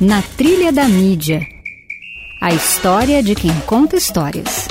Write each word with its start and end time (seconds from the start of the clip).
Na 0.00 0.20
Trilha 0.20 0.72
da 0.72 0.88
Mídia. 0.88 1.46
A 2.40 2.52
história 2.52 3.22
de 3.22 3.36
quem 3.36 3.52
conta 3.60 3.94
histórias. 3.94 4.66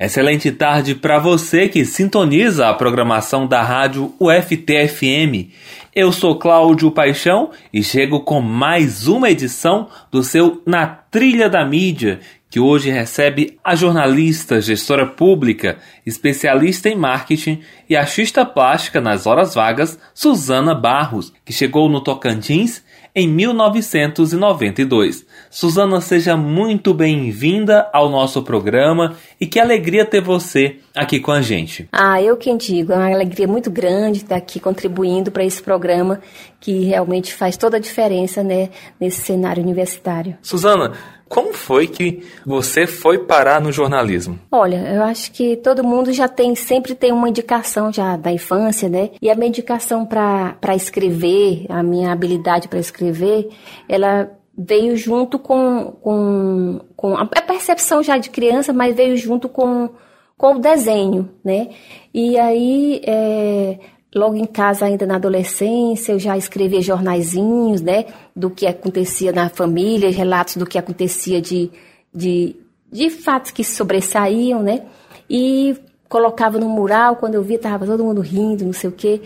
Excelente 0.00 0.50
tarde 0.50 0.94
para 0.94 1.18
você 1.18 1.68
que 1.68 1.84
sintoniza 1.84 2.66
a 2.66 2.72
programação 2.72 3.46
da 3.46 3.62
rádio 3.62 4.14
UFTFM. 4.18 5.50
Eu 5.94 6.10
sou 6.12 6.38
Cláudio 6.38 6.90
Paixão 6.90 7.50
e 7.70 7.82
chego 7.82 8.20
com 8.20 8.40
mais 8.40 9.06
uma 9.06 9.30
edição 9.30 9.88
do 10.10 10.22
seu 10.22 10.62
Na 10.66 10.86
Trilha 10.86 11.50
da 11.50 11.62
Mídia, 11.62 12.20
que 12.52 12.60
hoje 12.60 12.90
recebe 12.90 13.58
a 13.64 13.74
jornalista, 13.74 14.60
gestora 14.60 15.06
pública, 15.06 15.78
especialista 16.04 16.86
em 16.86 16.94
marketing 16.94 17.62
e 17.88 17.96
artista 17.96 18.44
plástica 18.44 19.00
nas 19.00 19.26
horas 19.26 19.54
vagas, 19.54 19.98
Suzana 20.12 20.74
Barros, 20.74 21.32
que 21.46 21.52
chegou 21.52 21.88
no 21.88 22.02
Tocantins 22.02 22.84
em 23.14 23.26
1992. 23.26 25.24
Suzana, 25.48 26.02
seja 26.02 26.36
muito 26.36 26.92
bem-vinda 26.92 27.88
ao 27.90 28.10
nosso 28.10 28.42
programa 28.42 29.16
e 29.40 29.46
que 29.46 29.58
alegria 29.58 30.04
ter 30.04 30.20
você 30.20 30.76
aqui 30.94 31.20
com 31.20 31.32
a 31.32 31.40
gente. 31.40 31.88
Ah, 31.92 32.20
eu 32.22 32.36
quem 32.36 32.56
digo, 32.56 32.92
é 32.92 32.96
uma 32.96 33.12
alegria 33.12 33.48
muito 33.48 33.70
grande 33.70 34.18
estar 34.18 34.36
aqui 34.36 34.60
contribuindo 34.60 35.30
para 35.30 35.44
esse 35.44 35.62
programa 35.62 36.20
que 36.60 36.84
realmente 36.84 37.34
faz 37.34 37.56
toda 37.56 37.76
a 37.76 37.80
diferença 37.80 38.42
né, 38.42 38.70
nesse 39.00 39.20
cenário 39.20 39.62
universitário. 39.62 40.36
Suzana, 40.42 40.92
como 41.32 41.54
foi 41.54 41.86
que 41.86 42.22
você 42.44 42.86
foi 42.86 43.20
parar 43.20 43.58
no 43.58 43.72
jornalismo? 43.72 44.38
Olha, 44.50 44.76
eu 44.92 45.02
acho 45.02 45.32
que 45.32 45.56
todo 45.56 45.82
mundo 45.82 46.12
já 46.12 46.28
tem, 46.28 46.54
sempre 46.54 46.94
tem 46.94 47.10
uma 47.10 47.26
indicação 47.26 47.90
já 47.90 48.18
da 48.18 48.30
infância, 48.30 48.86
né? 48.86 49.12
E 49.20 49.30
a 49.30 49.34
minha 49.34 49.48
indicação 49.48 50.04
para 50.04 50.76
escrever, 50.76 51.64
a 51.70 51.82
minha 51.82 52.12
habilidade 52.12 52.68
para 52.68 52.78
escrever, 52.78 53.48
ela 53.88 54.30
veio 54.56 54.94
junto 54.94 55.38
com, 55.38 55.92
com, 56.02 56.80
com 56.94 57.16
a 57.16 57.24
percepção 57.24 58.02
já 58.02 58.18
de 58.18 58.28
criança, 58.28 58.70
mas 58.70 58.94
veio 58.94 59.16
junto 59.16 59.48
com, 59.48 59.88
com 60.42 60.56
o 60.56 60.58
desenho, 60.58 61.30
né? 61.44 61.68
E 62.12 62.36
aí, 62.36 63.00
é, 63.06 63.78
Logo 64.14 64.36
em 64.36 64.44
casa, 64.44 64.84
ainda 64.84 65.06
na 65.06 65.16
adolescência, 65.16 66.12
eu 66.12 66.18
já 66.18 66.36
escrevia 66.36 66.82
jornaizinhos, 66.82 67.80
né, 67.80 68.04
do 68.36 68.50
que 68.50 68.66
acontecia 68.66 69.32
na 69.32 69.48
família, 69.48 70.10
relatos 70.10 70.58
do 70.58 70.66
que 70.66 70.76
acontecia 70.76 71.40
de, 71.40 71.70
de, 72.14 72.54
de 72.92 73.08
fatos 73.08 73.52
que 73.52 73.64
sobressaíam, 73.64 74.62
né, 74.62 74.82
e 75.30 75.74
colocava 76.10 76.58
no 76.58 76.68
mural, 76.68 77.16
quando 77.16 77.36
eu 77.36 77.42
vi, 77.42 77.56
tava 77.56 77.86
todo 77.86 78.04
mundo 78.04 78.20
rindo, 78.20 78.66
não 78.66 78.74
sei 78.74 78.90
o 78.90 78.92
quê, 78.92 79.22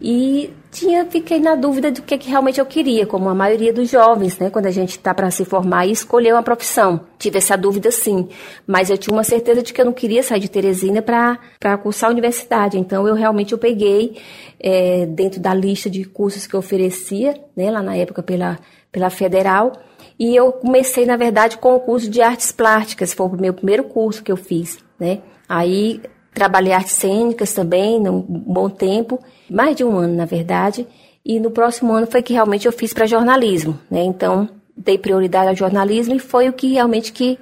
e 0.00 0.48
tinha, 0.70 1.04
fiquei 1.04 1.40
na 1.40 1.56
dúvida 1.56 1.90
do 1.90 2.00
que, 2.02 2.16
que 2.16 2.28
realmente 2.28 2.60
eu 2.60 2.66
queria, 2.66 3.04
como 3.04 3.28
a 3.28 3.34
maioria 3.34 3.72
dos 3.72 3.90
jovens, 3.90 4.38
né, 4.38 4.50
quando 4.50 4.66
a 4.66 4.70
gente 4.70 4.90
está 4.90 5.12
para 5.12 5.30
se 5.30 5.44
formar 5.44 5.86
e 5.86 5.92
escolher 5.92 6.32
uma 6.32 6.42
profissão. 6.42 7.00
Tive 7.18 7.38
essa 7.38 7.56
dúvida 7.56 7.90
sim, 7.90 8.28
mas 8.66 8.88
eu 8.88 8.96
tinha 8.96 9.12
uma 9.12 9.24
certeza 9.24 9.62
de 9.62 9.72
que 9.72 9.80
eu 9.80 9.84
não 9.84 9.92
queria 9.92 10.22
sair 10.22 10.40
de 10.40 10.50
Teresina 10.50 11.02
para 11.02 11.78
cursar 11.82 12.08
a 12.08 12.12
universidade, 12.12 12.78
então 12.78 13.06
eu 13.06 13.14
realmente 13.14 13.52
eu 13.52 13.58
peguei 13.58 14.16
é, 14.60 15.06
dentro 15.06 15.40
da 15.40 15.52
lista 15.52 15.90
de 15.90 16.04
cursos 16.04 16.46
que 16.46 16.54
eu 16.54 16.60
oferecia, 16.60 17.34
né, 17.56 17.70
lá 17.70 17.82
na 17.82 17.96
época 17.96 18.22
pela, 18.22 18.58
pela 18.92 19.10
Federal, 19.10 19.72
e 20.18 20.36
eu 20.36 20.52
comecei, 20.52 21.04
na 21.04 21.16
verdade, 21.16 21.58
com 21.58 21.74
o 21.74 21.80
curso 21.80 22.08
de 22.08 22.22
artes 22.22 22.52
plásticas, 22.52 23.12
foi 23.12 23.26
o 23.26 23.36
meu 23.36 23.54
primeiro 23.54 23.84
curso 23.84 24.22
que 24.22 24.30
eu 24.30 24.36
fiz, 24.36 24.78
né, 24.98 25.18
aí 25.48 26.00
Trabalhei 26.32 26.72
artes 26.72 26.94
cênicas 26.94 27.52
também, 27.52 27.98
um 28.08 28.20
bom 28.20 28.68
tempo, 28.68 29.20
mais 29.50 29.76
de 29.76 29.84
um 29.84 29.96
ano, 29.96 30.14
na 30.14 30.24
verdade. 30.24 30.86
E 31.24 31.38
no 31.38 31.50
próximo 31.50 31.92
ano 31.92 32.06
foi 32.06 32.22
que 32.22 32.32
realmente 32.32 32.66
eu 32.66 32.72
fiz 32.72 32.92
para 32.92 33.06
jornalismo, 33.06 33.78
né? 33.90 34.02
Então, 34.02 34.48
dei 34.76 34.96
prioridade 34.96 35.48
ao 35.48 35.56
jornalismo 35.56 36.14
e 36.14 36.18
foi 36.18 36.48
o 36.48 36.52
que 36.52 36.72
realmente 36.72 37.12
que, 37.12 37.38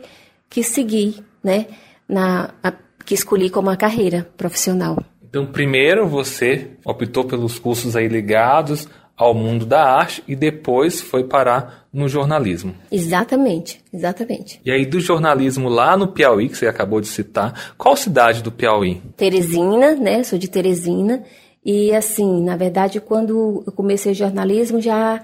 que 0.49 0.63
segui, 0.63 1.23
né? 1.43 1.67
Na, 2.09 2.51
a, 2.63 2.73
que 3.05 3.15
escolhi 3.15 3.51
como 3.51 3.69
uma 3.69 3.77
carreira 3.77 4.27
profissional. 4.37 4.99
Então, 5.29 5.47
primeiro 5.47 6.09
você 6.09 6.71
optou 6.85 7.25
pelos 7.25 7.59
cursos 7.59 7.95
aí 7.95 8.09
ligados 8.09 8.89
ao 9.19 9.35
mundo 9.35 9.67
da 9.67 9.83
arte 9.83 10.23
e 10.29 10.37
depois 10.37 11.01
foi 11.01 11.25
parar 11.25 11.89
no 11.93 12.09
jornalismo. 12.09 12.73
Exatamente, 12.91 13.83
exatamente. 13.93 14.61
E 14.65 14.71
aí 14.71 14.87
do 14.87 15.01
jornalismo 15.01 15.69
lá 15.69 15.97
no 15.97 16.09
Piauí, 16.09 16.49
que 16.49 16.57
você 16.57 16.69
acabou 16.69 17.01
de 17.01 17.09
citar, 17.09 17.75
qual 17.77 17.97
cidade 17.97 18.43
do 18.43 18.53
Piauí? 18.53 19.03
Teresina, 19.17 19.97
né? 19.97 20.23
Sou 20.23 20.39
de 20.39 20.49
Teresina. 20.49 21.25
E 21.65 21.93
assim, 21.93 22.45
na 22.45 22.57
verdade, 22.57 23.01
quando 23.01 23.65
eu 23.67 23.73
comecei 23.73 24.15
jornalismo, 24.15 24.81
já 24.81 25.21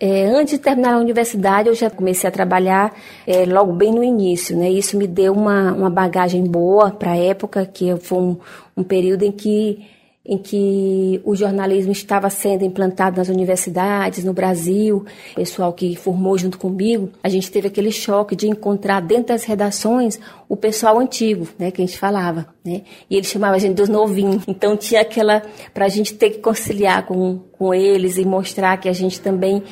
é, 0.00 0.24
antes 0.24 0.54
de 0.54 0.58
terminar 0.58 0.94
a 0.94 0.98
universidade, 0.98 1.68
eu 1.68 1.74
já 1.74 1.90
comecei 1.90 2.26
a 2.26 2.32
trabalhar 2.32 2.94
é, 3.26 3.44
logo 3.44 3.74
bem 3.74 3.92
no 3.92 4.02
início, 4.02 4.56
né? 4.56 4.70
Isso 4.70 4.96
me 4.96 5.06
deu 5.06 5.34
uma, 5.34 5.72
uma 5.72 5.90
bagagem 5.90 6.42
boa 6.44 6.90
para 6.90 7.12
a 7.12 7.16
época, 7.16 7.64
que 7.66 7.94
foi 7.96 8.18
um, 8.18 8.38
um 8.76 8.82
período 8.82 9.22
em 9.22 9.32
que 9.32 9.93
em 10.26 10.38
que 10.38 11.20
o 11.22 11.36
jornalismo 11.36 11.92
estava 11.92 12.30
sendo 12.30 12.64
implantado 12.64 13.18
nas 13.18 13.28
universidades, 13.28 14.24
no 14.24 14.32
Brasil, 14.32 15.04
pessoal 15.34 15.70
que 15.72 15.94
formou 15.96 16.38
junto 16.38 16.58
comigo, 16.58 17.10
a 17.22 17.28
gente 17.28 17.50
teve 17.50 17.68
aquele 17.68 17.92
choque 17.92 18.34
de 18.34 18.48
encontrar 18.48 19.00
dentro 19.00 19.28
das 19.28 19.44
redações 19.44 20.18
o 20.48 20.56
pessoal 20.56 20.98
antigo, 20.98 21.46
né, 21.58 21.70
que 21.70 21.82
a 21.82 21.86
gente 21.86 21.98
falava, 21.98 22.46
né, 22.64 22.82
e 23.10 23.16
ele 23.16 23.26
chamava 23.26 23.56
a 23.56 23.58
gente 23.58 23.74
dos 23.74 23.88
novinhos, 23.88 24.44
então 24.48 24.78
tinha 24.78 25.02
aquela, 25.02 25.42
para 25.74 25.84
a 25.84 25.88
gente 25.88 26.14
ter 26.14 26.30
que 26.30 26.38
conciliar 26.38 27.04
com, 27.04 27.40
com 27.52 27.74
eles 27.74 28.16
e 28.16 28.24
mostrar 28.24 28.78
que 28.78 28.88
a 28.88 28.92
gente 28.94 29.20
também 29.20 29.62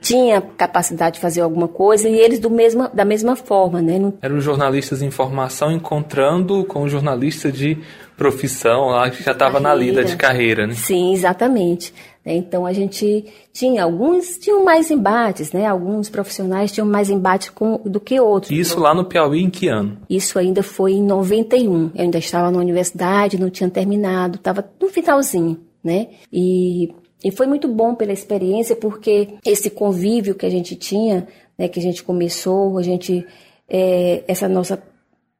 tinha 0.00 0.40
capacidade 0.40 1.16
de 1.16 1.20
fazer 1.20 1.40
alguma 1.40 1.66
coisa 1.66 2.08
e 2.08 2.14
eles 2.14 2.38
do 2.38 2.48
mesma, 2.48 2.88
da 2.94 3.04
mesma 3.04 3.34
forma, 3.34 3.82
né? 3.82 4.12
Eram 4.22 4.40
jornalistas 4.40 5.02
em 5.02 5.10
formação 5.10 5.72
encontrando 5.72 6.64
com 6.64 6.82
o 6.82 6.88
jornalista 6.88 7.50
de 7.50 7.78
profissão 8.16 8.86
lá 8.86 9.10
que 9.10 9.22
já 9.22 9.32
estava 9.32 9.60
na 9.60 9.74
lida 9.74 10.04
de 10.04 10.16
carreira, 10.16 10.66
né? 10.66 10.74
Sim, 10.74 11.12
exatamente. 11.12 11.92
Então 12.24 12.66
a 12.66 12.72
gente 12.72 13.24
tinha 13.52 13.84
alguns 13.84 14.36
tinham 14.38 14.64
mais 14.64 14.90
embates, 14.90 15.52
né? 15.52 15.66
Alguns 15.66 16.08
profissionais 16.08 16.72
tinham 16.72 16.86
mais 16.86 17.08
embate 17.08 17.52
com, 17.52 17.80
do 17.84 18.00
que 18.00 18.18
outros. 18.18 18.50
Isso 18.50 18.80
lá 18.80 18.92
no 18.92 19.04
Piauí 19.04 19.42
em 19.42 19.50
que 19.50 19.68
ano? 19.68 19.98
Isso 20.10 20.38
ainda 20.38 20.62
foi 20.62 20.94
em 20.94 21.02
91. 21.04 21.90
Eu 21.94 22.02
ainda 22.02 22.18
estava 22.18 22.50
na 22.50 22.58
universidade, 22.58 23.38
não 23.38 23.50
tinha 23.50 23.70
terminado, 23.70 24.36
estava 24.36 24.68
no 24.80 24.88
finalzinho, 24.88 25.60
né? 25.84 26.08
E 26.32 26.92
e 27.24 27.30
foi 27.30 27.46
muito 27.46 27.66
bom 27.66 27.94
pela 27.94 28.12
experiência, 28.12 28.76
porque 28.76 29.30
esse 29.44 29.70
convívio 29.70 30.34
que 30.34 30.46
a 30.46 30.50
gente 30.50 30.76
tinha, 30.76 31.26
né, 31.58 31.66
que 31.66 31.80
a 31.80 31.82
gente 31.82 32.04
começou, 32.04 32.78
a 32.78 32.82
gente, 32.82 33.26
é, 33.68 34.22
essa 34.28 34.48
nossa, 34.48 34.80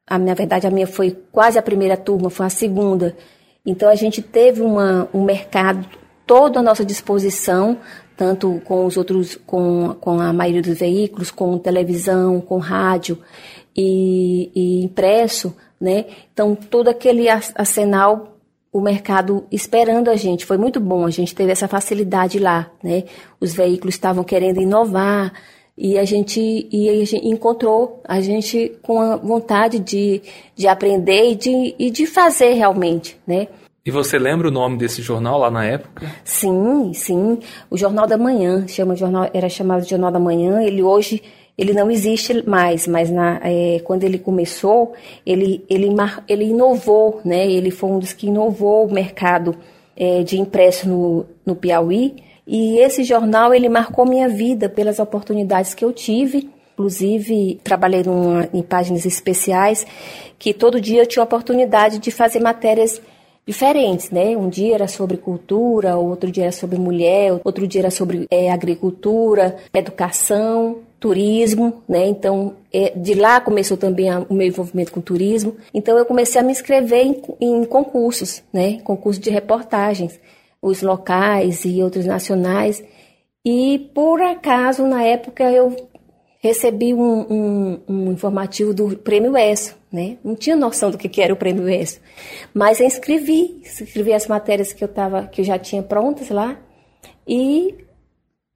a, 0.07 0.19
na 0.19 0.35
verdade 0.35 0.67
a 0.67 0.71
minha 0.71 0.87
foi 0.87 1.17
quase 1.33 1.59
a 1.59 1.63
primeira 1.63 1.97
turma, 1.97 2.31
foi 2.31 2.47
a 2.47 2.51
segunda. 2.51 3.17
Então 3.65 3.89
a 3.89 3.95
gente 3.95 4.23
teve 4.23 4.63
uma, 4.63 5.09
um 5.13 5.25
mercado 5.25 5.87
todo 6.27 6.59
à 6.59 6.63
nossa 6.63 6.85
disposição, 6.85 7.79
tanto 8.17 8.61
com 8.65 8.87
os 8.87 8.97
outros, 8.97 9.37
com, 9.47 9.97
com 10.01 10.21
a 10.21 10.33
maioria 10.33 10.63
dos 10.63 10.79
veículos, 10.79 11.31
com 11.31 11.59
televisão, 11.59 12.41
com 12.41 12.59
rádio 12.59 13.19
e, 13.77 14.51
e 14.55 14.85
impresso, 14.85 15.55
né? 15.81 16.07
Então 16.33 16.55
todo 16.55 16.89
aquele 16.89 17.29
arsenal 17.29 18.33
o 18.73 18.81
mercado 18.81 19.47
esperando 19.51 20.11
a 20.11 20.17
gente. 20.17 20.45
Foi 20.45 20.59
muito 20.59 20.79
bom, 20.79 21.07
a 21.07 21.11
gente 21.11 21.35
teve 21.35 21.51
essa 21.51 21.67
facilidade 21.67 22.39
lá, 22.39 22.71
né? 22.83 23.05
Os 23.41 23.55
veículos 23.55 23.95
estavam 23.95 24.23
querendo 24.23 24.61
inovar 24.61 25.33
e 25.77 25.99
a 25.99 26.05
gente, 26.05 26.67
e 26.73 26.89
a 26.89 26.95
gente 26.95 27.17
encontrou 27.17 28.01
a 28.05 28.21
gente 28.21 28.73
com 28.83 29.01
a 29.01 29.17
vontade 29.17 29.79
de, 29.79 30.23
de 30.55 30.67
aprender 30.67 31.33
e 31.33 31.35
de, 31.35 31.75
e 31.79 31.91
de 31.91 32.07
fazer 32.07 32.55
realmente, 32.55 33.19
né? 33.27 33.49
E 33.85 33.91
você 33.91 34.19
lembra 34.19 34.49
o 34.49 34.51
nome 34.51 34.77
desse 34.79 35.01
jornal 35.01 35.39
lá 35.39 35.51
na 35.51 35.65
época? 35.65 36.11
Sim, 36.25 36.93
sim. 36.93 37.39
O 37.71 37.77
Jornal 37.77 38.05
da 38.07 38.19
Manhã, 38.19 38.67
chama 38.67 38.97
jornal, 38.97 39.31
era 39.33 39.49
chamado 39.49 39.85
de 39.85 39.91
Jornal 39.91 40.11
da 40.11 40.19
Manhã. 40.19 40.61
Ele 40.61 40.83
hoje 40.83 41.23
ele 41.57 41.73
não 41.73 41.91
existe 41.91 42.47
mais, 42.49 42.87
mas 42.87 43.11
na, 43.11 43.41
é, 43.43 43.81
quando 43.85 44.05
ele 44.05 44.19
começou, 44.19 44.93
ele, 45.25 45.65
ele, 45.71 45.89
ele 46.29 46.45
inovou, 46.47 47.21
né? 47.25 47.51
Ele 47.51 47.71
foi 47.71 47.91
um 47.91 47.99
dos 47.99 48.13
que 48.13 48.27
inovou 48.27 48.87
o 48.87 48.93
mercado 48.93 49.57
é, 49.97 50.23
de 50.23 50.39
impresso 50.39 50.89
no, 50.89 51.27
no 51.47 51.57
Piauí. 51.57 52.17
E 52.47 52.79
esse 52.79 53.03
jornal, 53.03 53.53
ele 53.53 53.69
marcou 53.69 54.07
minha 54.07 54.29
vida 54.29 54.69
pelas 54.69 54.99
oportunidades 54.99 55.75
que 55.75 55.85
eu 55.85 55.93
tive. 55.93 56.49
Inclusive, 56.75 57.59
trabalhei 57.65 58.03
numa, 58.03 58.49
em 58.53 58.63
páginas 58.63 59.05
especiais, 59.07 59.87
que 60.39 60.53
todo 60.53 60.81
dia 60.81 61.03
eu 61.03 61.07
tinha 61.07 61.23
a 61.23 61.25
oportunidade 61.25 61.99
de 61.99 62.11
fazer 62.11 62.41
matérias 62.41 63.01
diferentes, 63.47 64.11
né? 64.11 64.37
Um 64.37 64.49
dia 64.49 64.75
era 64.75 64.89
sobre 64.89 65.17
cultura, 65.17 65.97
outro 65.97 66.31
dia 66.31 66.45
era 66.45 66.53
sobre 66.53 66.79
mulher, 66.79 67.41
outro 67.45 67.67
dia 67.67 67.81
era 67.83 67.91
sobre 67.91 68.27
é, 68.31 68.51
agricultura, 68.51 69.57
educação 69.73 70.81
turismo, 70.99 71.83
né? 71.89 72.07
Então, 72.07 72.55
é, 72.73 72.91
de 72.97 73.15
lá 73.15 73.41
começou 73.41 73.77
também 73.77 74.11
a, 74.11 74.21
o 74.29 74.35
meu 74.35 74.47
envolvimento 74.47 74.91
com 74.91 75.01
turismo. 75.01 75.57
Então, 75.73 75.97
eu 75.97 76.05
comecei 76.05 76.41
a 76.41 76.45
me 76.45 76.53
inscrever 76.53 77.07
em, 77.07 77.23
em 77.41 77.65
concursos, 77.65 78.43
né? 78.53 78.81
Concursos 78.83 79.23
de 79.23 79.31
reportagens, 79.31 80.19
os 80.69 80.83
locais 80.83 81.65
e 81.65 81.83
outros 81.83 82.05
nacionais. 82.05 82.83
E 83.45 83.91
por 83.95 84.21
acaso, 84.21 84.87
na 84.87 85.03
época, 85.03 85.45
eu 85.51 85.75
recebi 86.41 86.93
um, 86.95 87.27
um, 87.31 87.81
um 87.89 88.13
informativo 88.13 88.75
do 88.75 88.97
Prêmio 88.97 89.37
ESSO, 89.37 89.77
né? 89.93 90.17
Não 90.23 90.35
tinha 90.35 90.57
noção 90.57 90.91
do 90.91 90.99
que, 90.99 91.21
era 91.21 91.33
o 91.33 91.37
Prêmio 91.37 91.69
ESSO. 91.69 92.01
Mas 92.53 92.81
eu 92.81 92.87
inscrevi, 92.87 93.61
inscrevi 93.63 94.13
as 94.13 94.27
matérias 94.27 94.73
que 94.73 94.83
eu, 94.83 94.89
tava, 94.89 95.27
que 95.27 95.41
eu 95.41 95.45
já 95.45 95.59
tinha 95.59 95.83
prontas 95.83 96.29
lá 96.29 96.57
e, 97.27 97.75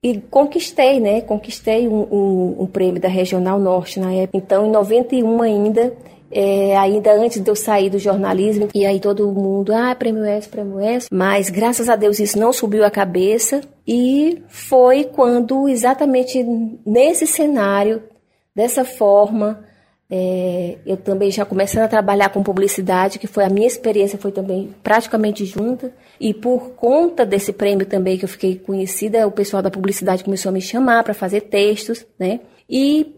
e 0.03 0.21
conquistei, 0.23 1.01
né? 1.01 1.21
Conquistei 1.21 1.89
um, 1.89 2.63
um 2.63 2.67
prêmio 2.67 3.01
da 3.01 3.09
Regional 3.09 3.59
Norte 3.59 3.99
na 3.99 4.13
época. 4.13 4.39
Então, 4.39 4.67
em 4.67 4.71
91 4.71 5.43
ainda, 5.43 5.97
é, 6.31 6.77
ainda 6.77 7.13
antes 7.13 7.41
de 7.41 7.51
eu 7.51 7.57
sair 7.57 7.91
do 7.91 7.99
jornalismo, 7.99 8.69
e 8.75 8.87
aí 8.87 9.01
todo 9.01 9.33
mundo, 9.33 9.73
ah, 9.73 9.95
prêmio 9.95 10.25
S, 10.25 10.49
prêmio 10.49 10.79
S, 10.79 11.09
mas 11.11 11.51
graças 11.51 11.89
a 11.89 11.97
Deus 11.97 12.21
isso 12.21 12.39
não 12.39 12.53
subiu 12.53 12.85
a 12.85 12.91
cabeça, 12.91 13.61
e 13.87 14.43
foi 14.49 15.05
quando, 15.05 15.69
exatamente 15.69 16.43
nesse 16.87 17.27
cenário, 17.27 18.03
dessa 18.55 18.85
forma, 18.85 19.65
é, 20.13 20.79
eu 20.85 20.97
também 20.97 21.31
já 21.31 21.45
começando 21.45 21.85
a 21.85 21.89
trabalhar 21.89 22.31
com 22.31 22.43
publicidade, 22.43 23.19
que 23.19 23.29
foi 23.29 23.45
a 23.45 23.49
minha 23.49 23.67
experiência, 23.67 24.19
foi 24.19 24.33
também 24.33 24.75
praticamente 24.83 25.45
junta. 25.45 25.95
E 26.19 26.35
por 26.35 26.71
conta 26.71 27.25
desse 27.25 27.53
prêmio 27.53 27.87
também 27.87 28.19
que 28.19 28.25
eu 28.25 28.29
fiquei 28.29 28.57
conhecida, 28.57 29.27
o 29.27 29.31
pessoal 29.31 29.63
da 29.63 29.71
publicidade 29.71 30.25
começou 30.25 30.51
a 30.51 30.53
me 30.53 30.61
chamar 30.61 31.05
para 31.05 31.15
fazer 31.15 31.43
textos, 31.43 32.05
né? 32.19 32.41
E 32.69 33.15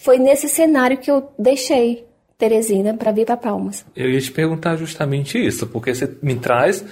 foi 0.00 0.18
nesse 0.18 0.48
cenário 0.48 0.98
que 0.98 1.10
eu 1.10 1.28
deixei 1.38 2.05
Teresina 2.38 2.94
para 2.94 3.12
vir 3.12 3.24
para 3.24 3.36
Palmas. 3.36 3.84
Eu 3.94 4.10
ia 4.10 4.20
te 4.20 4.30
perguntar 4.30 4.76
justamente 4.76 5.38
isso, 5.38 5.66
porque 5.66 5.94
você 5.94 6.16
me 6.22 6.36
traz 6.36 6.84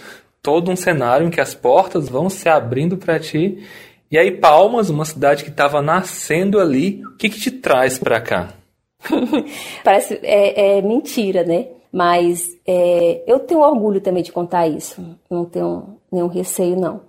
todo 0.43 0.71
um 0.71 0.77
cenário 0.77 1.27
em 1.27 1.31
que 1.31 1.41
as 1.41 1.55
portas 1.55 2.09
vão 2.09 2.29
se 2.31 2.49
abrindo 2.49 2.97
para 2.97 3.19
ti. 3.19 3.63
E 4.11 4.19
aí 4.19 4.31
Palmas, 4.31 4.91
uma 4.91 5.05
cidade 5.05 5.45
que 5.45 5.51
estava 5.51 5.83
nascendo 5.83 6.59
ali, 6.61 7.03
o 7.05 7.17
que, 7.17 7.29
que 7.29 7.41
te 7.41 7.51
traz 7.51 7.99
para 7.99 8.21
cá? 8.21 8.55
Parece 9.85 10.19
é, 10.23 10.79
é, 10.79 10.83
mentira, 10.83 11.45
né? 11.45 11.69
Mas 11.93 12.49
é, 12.67 13.23
eu 13.27 13.39
tenho 13.39 13.61
orgulho 13.61 14.01
também 14.01 14.23
de 14.23 14.33
contar 14.33 14.67
isso. 14.67 15.01
Não 15.31 15.45
tenho 15.45 15.99
nenhum 16.11 16.27
receio, 16.27 16.77
não. 16.77 17.03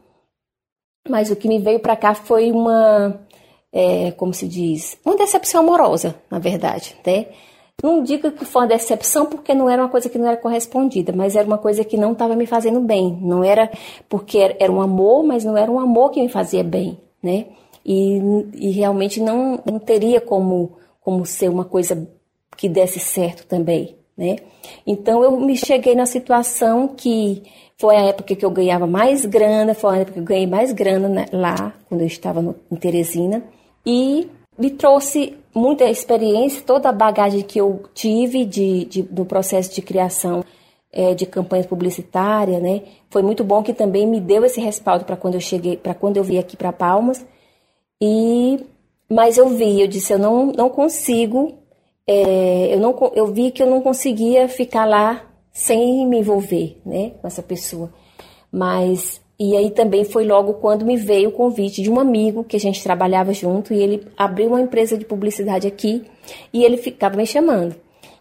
Mas 1.07 1.31
o 1.31 1.35
que 1.35 1.47
me 1.47 1.59
veio 1.59 1.79
para 1.79 1.95
cá 1.95 2.13
foi 2.13 2.51
uma, 2.51 3.19
é, 3.71 4.11
como 4.11 4.33
se 4.33 4.47
diz, 4.47 4.97
uma 5.05 5.15
decepção 5.15 5.61
amorosa, 5.61 6.15
na 6.29 6.39
verdade, 6.39 6.95
né? 7.05 7.27
Não 7.83 8.01
digo 8.01 8.31
que 8.31 8.45
foi 8.45 8.63
uma 8.63 8.68
decepção 8.68 9.25
porque 9.25 9.54
não 9.54 9.69
era 9.69 9.81
uma 9.83 9.89
coisa 9.89 10.10
que 10.10 10.18
não 10.18 10.27
era 10.27 10.38
correspondida, 10.38 11.13
mas 11.13 11.36
era 11.36 11.45
uma 11.45 11.57
coisa 11.57 11.83
que 11.83 11.98
não 11.98 12.13
estava 12.13 12.36
me 12.36 12.45
fazendo 12.45 12.80
bem. 12.80 13.19
Não 13.22 13.44
era 13.44 13.69
porque 14.10 14.56
era 14.60 14.72
um 14.72 14.81
amor, 14.81 15.24
mas 15.24 15.44
não 15.44 15.57
era 15.57 15.72
um 15.72 15.80
amor 15.80 16.12
que 16.12 16.22
me 16.22 16.30
fazia 16.30 16.63
bem, 16.63 17.00
né? 17.22 17.48
E, 17.86 18.19
e 18.54 18.72
realmente 18.72 19.22
não, 19.22 19.60
não 19.66 19.77
teria 19.77 20.19
como, 20.19 20.77
como 21.01 21.25
ser 21.25 21.50
uma 21.50 21.66
coisa 21.66 22.10
que 22.57 22.68
desse 22.68 23.00
certo 23.00 23.45
também, 23.45 23.95
né? 24.18 24.38
Então 24.88 25.24
eu 25.24 25.39
me 25.39 25.56
cheguei 25.56 25.94
na 25.94 26.06
situação 26.06 26.88
que 26.88 27.44
foi 27.78 27.95
a 27.95 28.06
época 28.06 28.36
que 28.36 28.45
eu 28.45 28.50
ganhava 28.50 28.88
mais 28.88 29.25
grana, 29.25 29.74
foi 29.74 29.98
a 29.98 30.00
época 30.00 30.13
que 30.13 30.19
eu 30.19 30.24
ganhei 30.24 30.48
mais 30.48 30.71
grana 30.71 31.10
né, 31.10 31.25
lá, 31.31 31.74
quando 31.88 32.01
eu 32.01 32.07
estava 32.07 32.42
no, 32.42 32.56
em 32.71 32.75
Teresina, 32.75 33.44
e 33.86 34.30
me 34.57 34.69
trouxe 34.69 35.38
muita 35.54 35.86
experiência, 35.86 36.62
toda 36.62 36.90
a 36.90 36.94
bagagem 36.94 37.42
que 37.42 37.60
eu 37.60 37.84
tive 37.94 38.46
de, 38.46 38.86
de 38.86 39.02
do 39.04 39.25
processo 39.25 39.74
de 39.74 39.81
criação 39.81 40.44
é, 40.92 41.13
de 41.13 41.25
campanhas 41.25 41.66
publicitárias, 41.66 42.62
né? 42.62 42.84
Foi 43.10 43.22
muito 43.22 43.44
bom 43.44 43.62
que 43.62 43.74
também 43.74 44.07
me 44.07 44.19
deu 44.19 44.46
esse 44.46 44.62
respaldo 44.62 45.06
para 45.06 45.18
quando 45.18 45.36
eu 45.36 45.42
cheguei, 45.42 45.75
para 45.75 45.94
quando 45.94 46.18
eu 46.18 46.24
vim 46.24 46.38
aqui 46.38 46.56
para 46.56 46.72
Palmas. 46.72 47.25
E 48.02 48.60
mas 49.10 49.38
eu 49.38 49.50
vi, 49.50 49.81
eu 49.81 49.88
disse, 49.88 50.13
eu 50.13 50.19
não, 50.19 50.48
não 50.48 50.69
consigo, 50.69 51.54
é, 52.07 52.74
eu 52.74 52.80
não, 52.80 52.96
eu 53.13 53.28
vi 53.28 53.52
que 53.52 53.62
eu 53.62 53.68
não 53.68 53.81
conseguia 53.81 54.48
ficar 54.50 54.86
lá 54.86 55.24
sem 55.52 56.07
me 56.07 56.19
envolver, 56.19 56.81
né, 56.86 57.12
com 57.22 57.28
essa 57.28 57.44
pessoa. 57.44 57.94
Mas 58.52 59.22
e 59.39 59.55
aí 59.55 59.71
também 59.71 60.05
foi 60.05 60.25
logo 60.25 60.55
quando 60.55 60.85
me 60.85 60.95
veio 60.95 61.29
o 61.29 61.31
convite 61.31 61.81
de 61.81 61.89
um 61.89 61.99
amigo 61.99 62.43
que 62.43 62.55
a 62.55 62.59
gente 62.59 62.81
trabalhava 62.81 63.33
junto 63.33 63.73
e 63.73 63.81
ele 63.81 64.07
abriu 64.17 64.47
uma 64.47 64.61
empresa 64.61 64.97
de 64.97 65.03
publicidade 65.03 65.67
aqui 65.67 66.03
e 66.53 66.63
ele 66.63 66.77
ficava 66.77 67.17
me 67.17 67.25
chamando. 67.25 67.75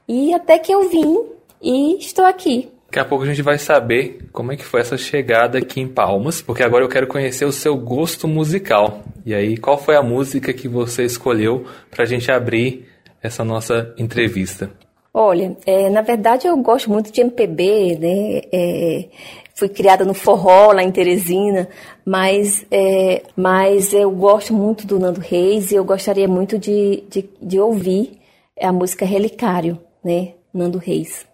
E 0.09 0.35
até 0.35 0.59
que 0.59 0.73
eu 0.73 0.89
vim 0.89 1.23
e 1.63 1.97
estou 1.99 2.25
aqui. 2.25 2.69
Daqui 2.87 2.99
a 2.99 3.05
pouco 3.05 3.25
a 3.25 3.27
gente 3.27 3.43
vai 3.43 3.59
saber 3.59 4.27
como 4.33 4.53
é 4.53 4.57
que 4.57 4.65
foi 4.65 4.81
essa 4.81 4.97
chegada 4.97 5.59
aqui 5.59 5.81
em 5.81 5.89
Palmas, 5.89 6.43
porque 6.43 6.63
agora 6.63 6.85
eu 6.85 6.89
quero 6.89 7.07
conhecer 7.07 7.45
o 7.45 7.53
seu 7.53 7.77
gosto 7.77 8.29
musical. 8.29 9.03
E 9.27 9.35
aí, 9.35 9.57
qual 9.57 9.79
foi 9.79 9.97
a 9.97 10.03
música 10.03 10.53
que 10.53 10.69
você 10.69 11.05
escolheu 11.05 11.65
para 11.91 12.05
a 12.05 12.07
gente 12.07 12.31
abrir 12.31 12.87
essa 13.23 13.45
nossa 13.45 13.93
entrevista? 13.99 14.71
Olha, 15.13 15.57
é, 15.65 15.89
na 15.91 16.03
verdade 16.03 16.47
eu 16.47 16.57
gosto 16.57 16.91
muito 16.91 17.13
de 17.13 17.21
MPB, 17.21 17.99
né? 17.99 18.43
É, 18.53 19.09
fui 19.55 19.69
criada 19.69 20.05
no 20.05 20.13
forró 20.13 20.73
lá 20.73 20.83
em 20.83 20.91
Teresina, 20.91 21.69
mas, 22.05 22.67
é, 22.71 23.23
mas 23.37 23.93
eu 23.93 24.11
gosto 24.11 24.53
muito 24.53 24.87
do 24.87 24.99
Nando 24.99 25.21
Reis 25.21 25.71
e 25.71 25.77
eu 25.77 25.85
gostaria 25.85 26.29
muito 26.29 26.59
de, 26.59 27.05
de, 27.09 27.29
de 27.41 27.61
ouvir 27.61 28.19
a 28.61 28.73
música 28.73 29.07
Relicário, 29.07 29.79
né? 30.05 30.33
Nando 30.53 30.79
Reis. 30.79 31.27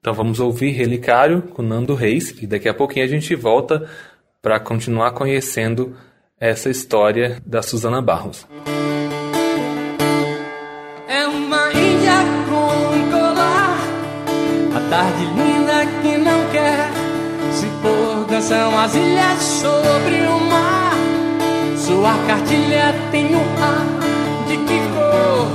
Então 0.00 0.12
vamos 0.12 0.40
ouvir 0.40 0.70
Relicário 0.70 1.42
com 1.42 1.62
Nando 1.62 1.94
Reis 1.94 2.30
e 2.42 2.46
daqui 2.46 2.68
a 2.68 2.74
pouquinho 2.74 3.04
a 3.04 3.08
gente 3.08 3.34
volta 3.34 3.88
para 4.42 4.60
continuar 4.60 5.12
conhecendo 5.12 5.96
essa 6.38 6.68
história 6.68 7.38
da 7.46 7.62
Suzana 7.62 8.02
Barros. 8.02 8.46
É 11.08 11.26
uma 11.26 11.72
índia 11.72 12.12
com 12.48 13.10
colar, 13.10 13.78
a 14.76 14.90
tarde 14.90 15.24
linda 15.24 15.53
Dançam 18.54 18.78
as 18.78 18.94
ilhas 18.94 19.42
sobre 19.42 20.14
o 20.28 20.38
mar, 20.48 20.94
sua 21.76 22.14
cartilha 22.24 22.94
tem 23.10 23.34
um 23.34 23.40
ar 23.60 23.84
de 24.46 24.56
que 24.58 24.78
cor? 24.94 25.48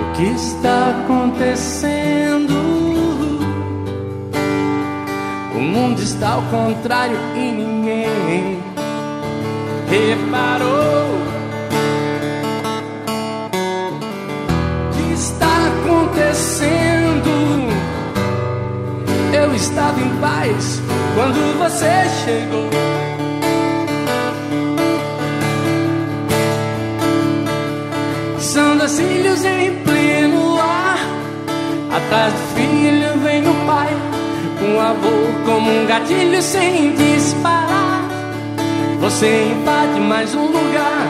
O 0.00 0.12
que 0.12 0.26
está 0.26 1.02
acontecendo? 1.02 2.54
O 5.52 5.58
mundo 5.58 6.00
está 6.00 6.34
ao 6.34 6.42
contrário 6.42 7.18
e 7.34 7.50
ninguém 7.50 8.62
reparou. 9.88 11.18
O 14.86 14.94
que 14.94 15.12
está 15.12 15.66
acontecendo? 15.72 17.32
Eu 19.34 19.52
estava 19.56 20.00
em 20.00 20.08
paz 20.20 20.81
quando 21.32 21.58
você 21.58 22.08
chegou. 22.24 22.68
São 28.38 28.76
das 28.76 28.98
filhos 28.98 29.44
em 29.44 29.82
pleno 29.82 30.60
ar, 30.60 30.98
atrás 31.96 32.32
do 32.32 32.54
filho 32.54 33.18
vem 33.20 33.48
o 33.48 33.54
pai 33.66 33.88
um 34.62 34.80
avô 34.80 35.10
como 35.44 35.70
um 35.70 35.86
gatilho 35.86 36.40
sem 36.40 36.94
disparar. 36.94 38.08
Você 39.00 39.50
invade 39.50 40.00
mais 40.00 40.34
um 40.34 40.46
lugar 40.46 41.08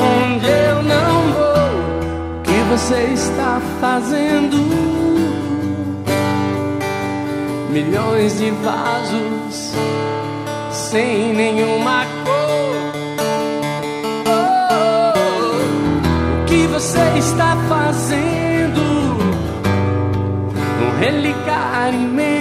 onde 0.00 0.46
eu 0.46 0.82
não 0.82 1.22
vou. 1.32 2.38
O 2.38 2.42
que 2.42 2.58
você 2.70 3.12
está 3.12 3.60
fazendo? 3.80 4.85
Milhões 7.76 8.38
de 8.38 8.50
vasos 8.52 9.74
sem 10.72 11.34
nenhuma 11.34 12.06
cor. 12.24 12.74
Oh, 14.26 16.40
o 16.40 16.44
que 16.46 16.66
você 16.68 17.18
está 17.18 17.54
fazendo? 17.68 18.80
Um 20.80 20.98
relicário 20.98 22.00
imenso 22.00 22.35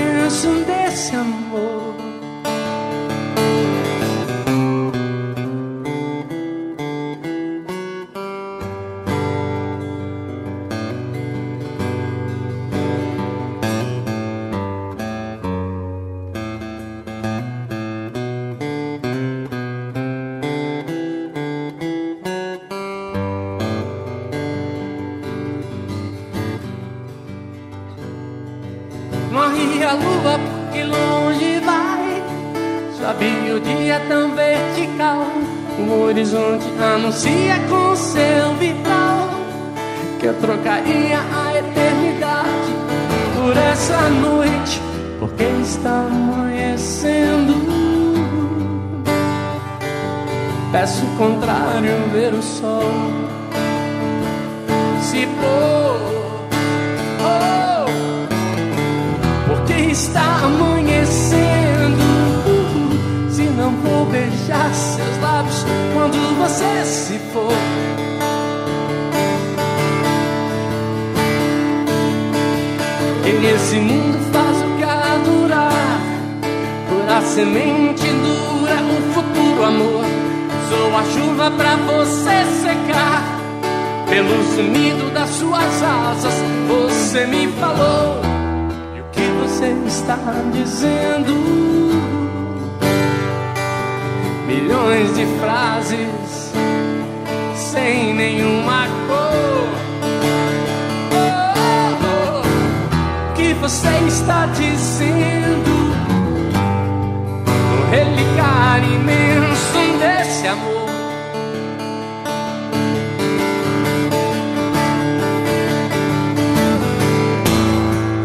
Que 73.75 73.81
nesse 73.81 73.93
mundo 73.93 74.17
faz 74.31 74.57
o 74.61 74.69
que 74.77 75.29
durar. 75.29 76.01
Por 76.87 77.09
a 77.11 77.21
semente 77.21 78.07
dura 78.07 78.75
o 78.81 79.13
futuro 79.13 79.65
amor. 79.65 80.05
Sou 80.69 80.97
a 80.97 81.03
chuva 81.03 81.51
pra 81.51 81.75
você 81.75 82.45
secar. 82.61 83.23
Pelo 84.09 84.43
sumido 84.55 85.09
das 85.13 85.29
suas 85.29 85.83
asas, 85.83 86.33
você 86.67 87.25
me 87.25 87.47
falou. 87.59 88.21
E 88.95 89.01
o 89.01 89.05
que 89.11 89.27
você 89.41 89.75
está 89.85 90.17
dizendo? 90.53 91.33
Milhões 94.47 95.15
de 95.15 95.25
frases 95.39 96.53
sem 97.55 98.13
nenhuma 98.13 98.94
você 103.67 103.97
está 104.07 104.45
dizendo? 104.45 105.71
O 107.73 107.89
relicário 107.89 108.93
imenso 108.93 109.97
desse 109.99 110.47
amor. 110.47 110.85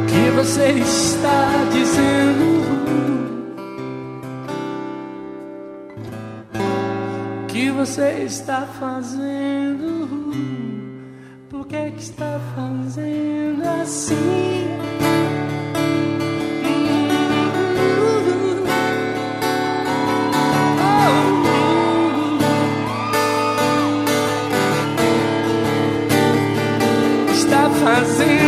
que 0.09 0.31
você 0.37 0.73
está 0.73 1.65
dizendo? 1.73 2.61
Que 7.49 7.71
você 7.71 8.25
está 8.27 8.67
fazendo? 8.79 10.07
Por 11.49 11.67
que, 11.67 11.93
que 11.93 12.03
está 12.03 12.39
fazendo 12.55 13.67
assim? 13.83 15.00
Está 28.00 28.14
fazendo 28.14 28.40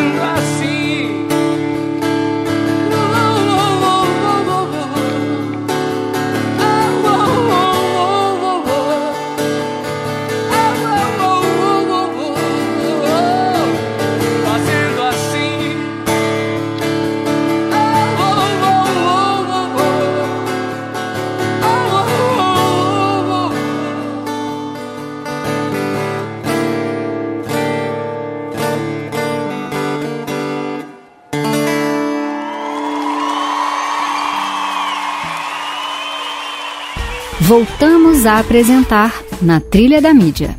Voltamos 37.52 38.24
a 38.24 38.38
apresentar 38.38 39.12
Na 39.42 39.60
Trilha 39.60 40.00
da 40.00 40.14
Mídia. 40.14 40.56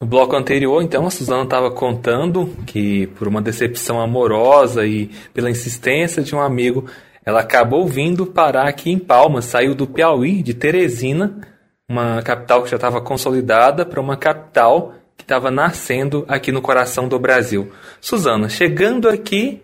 No 0.00 0.06
bloco 0.06 0.34
anterior, 0.34 0.82
então, 0.82 1.06
a 1.06 1.10
Suzana 1.10 1.42
estava 1.42 1.70
contando 1.70 2.46
que, 2.64 3.08
por 3.08 3.28
uma 3.28 3.42
decepção 3.42 4.00
amorosa 4.00 4.86
e 4.86 5.10
pela 5.34 5.50
insistência 5.50 6.22
de 6.22 6.34
um 6.34 6.40
amigo, 6.40 6.86
ela 7.26 7.40
acabou 7.40 7.86
vindo 7.86 8.24
parar 8.24 8.66
aqui 8.66 8.90
em 8.90 8.98
Palmas, 8.98 9.44
saiu 9.44 9.74
do 9.74 9.86
Piauí, 9.86 10.42
de 10.42 10.54
Teresina, 10.54 11.42
uma 11.86 12.22
capital 12.22 12.62
que 12.62 12.70
já 12.70 12.76
estava 12.76 13.02
consolidada, 13.02 13.84
para 13.84 14.00
uma 14.00 14.16
capital 14.16 14.94
que 15.18 15.24
estava 15.24 15.50
nascendo 15.50 16.24
aqui 16.26 16.50
no 16.50 16.62
coração 16.62 17.06
do 17.06 17.18
Brasil. 17.18 17.70
Suzana, 18.00 18.48
chegando 18.48 19.10
aqui, 19.10 19.60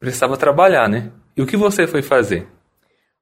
precisava 0.00 0.38
trabalhar, 0.38 0.88
né? 0.88 1.10
E 1.36 1.42
o 1.42 1.46
que 1.46 1.54
você 1.54 1.86
foi 1.86 2.00
fazer? 2.00 2.46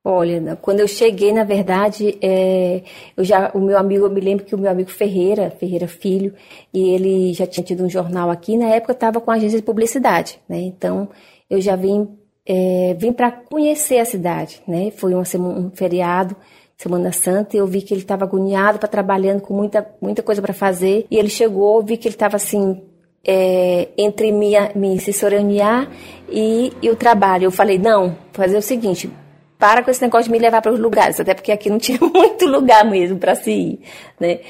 Olha, 0.09 0.57
quando 0.63 0.79
eu 0.79 0.87
cheguei, 0.87 1.33
na 1.33 1.43
verdade, 1.43 2.17
é, 2.23 2.81
eu 3.17 3.25
já, 3.25 3.51
o 3.53 3.59
meu 3.59 3.77
amigo, 3.77 4.07
eu 4.07 4.11
me 4.11 4.21
lembro 4.21 4.45
que 4.45 4.55
o 4.55 4.59
meu 4.59 4.71
amigo 4.71 4.89
Ferreira, 4.89 5.51
Ferreira 5.51 5.89
Filho, 5.89 6.33
e 6.73 6.91
ele 6.91 7.33
já 7.33 7.45
tinha 7.45 7.65
tido 7.65 7.83
um 7.83 7.91
jornal 7.91 8.31
aqui, 8.31 8.57
na 8.57 8.69
época 8.69 8.93
estava 8.93 9.21
com 9.21 9.33
a 9.33 9.35
agência 9.35 9.59
de 9.59 9.65
publicidade, 9.65 10.39
né? 10.49 10.59
Então, 10.61 11.09
eu 11.51 11.61
já 11.61 11.75
vim, 11.75 12.09
é, 12.47 12.95
vim 12.97 13.13
para 13.13 13.33
conhecer 13.33 13.99
a 13.99 14.05
cidade, 14.05 14.63
né? 14.65 14.93
Foi 14.93 15.13
uma 15.13 15.25
semana, 15.25 15.59
um 15.59 15.71
feriado, 15.73 16.37
Semana 16.77 17.11
Santa, 17.11 17.57
e 17.57 17.59
eu 17.59 17.67
vi 17.67 17.83
que 17.83 17.93
ele 17.93 18.03
estava 18.03 18.25
agoniado 18.25 18.79
para 18.79 18.89
trabalhando 18.89 19.41
com 19.41 19.55
muita, 19.55 19.85
muita 20.01 20.23
coisa 20.23 20.41
para 20.41 20.55
fazer, 20.55 21.05
e 21.11 21.19
ele 21.19 21.29
chegou, 21.29 21.81
eu 21.81 21.85
vi 21.85 21.97
que 21.97 22.07
ele 22.07 22.15
estava 22.15 22.37
assim, 22.37 22.81
é, 23.27 23.89
entre 23.99 24.31
me, 24.31 24.53
me 24.77 24.95
assessorar 24.95 25.91
e, 26.31 26.73
e 26.81 26.91
o 26.91 26.95
trabalho. 26.95 27.47
Eu 27.47 27.51
falei, 27.51 27.77
não, 27.77 28.17
fazer 28.33 28.57
o 28.57 28.63
seguinte, 28.63 29.11
para 29.59 29.83
com 29.83 29.91
esse 29.91 30.03
negócio 30.03 30.25
de 30.27 30.31
me 30.31 30.39
levar 30.39 30.61
para 30.61 30.73
os 30.73 30.79
lugares, 30.79 31.19
até 31.19 31.35
porque 31.35 31.53
aqui 31.53 31.71
não 31.71 31.79
tinha 31.79 31.99
muito 32.03 32.47
lugar 32.47 32.85
mesmo 32.85 33.19
para 33.19 33.35
se 33.35 33.51
ir, 33.51 33.81
né? 34.19 34.41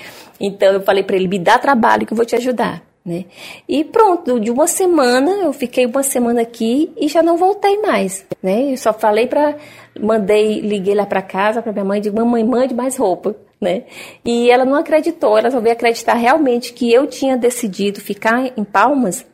Então 0.40 0.72
eu 0.72 0.82
falei 0.82 1.02
para 1.02 1.16
ele, 1.16 1.28
me 1.28 1.38
dá 1.38 1.58
trabalho 1.58 2.06
que 2.06 2.12
eu 2.12 2.16
vou 2.16 2.26
te 2.26 2.36
ajudar, 2.36 2.82
né? 3.04 3.24
E 3.68 3.84
pronto, 3.84 4.40
de 4.40 4.50
uma 4.50 4.66
semana, 4.66 5.30
eu 5.44 5.52
fiquei 5.52 5.86
uma 5.86 6.02
semana 6.02 6.42
aqui 6.42 6.92
e 6.96 7.08
já 7.08 7.22
não 7.22 7.36
voltei 7.36 7.80
mais, 7.80 8.26
né? 8.42 8.72
Eu 8.72 8.76
só 8.76 8.92
falei 8.92 9.26
para, 9.26 9.56
mandei, 9.98 10.60
liguei 10.60 10.94
lá 10.94 11.06
para 11.06 11.22
casa 11.22 11.62
para 11.62 11.72
minha 11.72 11.84
mãe, 11.84 12.00
digo, 12.00 12.16
mamãe, 12.16 12.44
mande 12.44 12.74
mais 12.74 12.96
roupa, 12.96 13.36
né? 13.60 13.84
E 14.24 14.50
ela 14.50 14.64
não 14.64 14.74
acreditou, 14.74 15.38
ela 15.38 15.50
só 15.50 15.60
veio 15.60 15.72
acreditar 15.72 16.14
realmente 16.14 16.72
que 16.72 16.92
eu 16.92 17.06
tinha 17.06 17.36
decidido 17.36 18.00
ficar 18.00 18.52
em 18.56 18.64
Palmas 18.64 19.24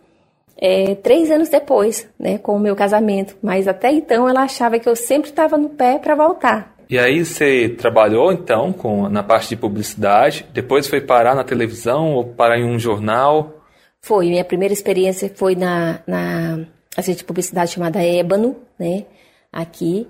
é, 0.56 0.94
três 0.94 1.30
anos 1.30 1.48
depois, 1.48 2.08
né, 2.18 2.38
com 2.38 2.56
o 2.56 2.60
meu 2.60 2.76
casamento. 2.76 3.36
Mas 3.42 3.66
até 3.66 3.90
então 3.90 4.28
ela 4.28 4.42
achava 4.42 4.78
que 4.78 4.88
eu 4.88 4.96
sempre 4.96 5.30
estava 5.30 5.56
no 5.56 5.70
pé 5.70 5.98
para 5.98 6.14
voltar. 6.14 6.72
E 6.88 6.98
aí 6.98 7.24
você 7.24 7.70
trabalhou 7.70 8.32
então 8.32 8.72
com 8.72 9.08
na 9.08 9.22
parte 9.22 9.48
de 9.48 9.56
publicidade, 9.56 10.46
depois 10.52 10.86
foi 10.86 11.00
parar 11.00 11.34
na 11.34 11.42
televisão 11.42 12.14
ou 12.14 12.24
parar 12.24 12.58
em 12.58 12.64
um 12.64 12.78
jornal? 12.78 13.62
Foi, 14.00 14.28
minha 14.28 14.44
primeira 14.44 14.74
experiência 14.74 15.32
foi 15.34 15.54
na, 15.54 16.00
na 16.06 16.66
agência 16.96 17.20
de 17.20 17.24
publicidade 17.24 17.72
chamada 17.72 18.02
Ébano, 18.02 18.56
né, 18.78 19.06
aqui. 19.50 20.06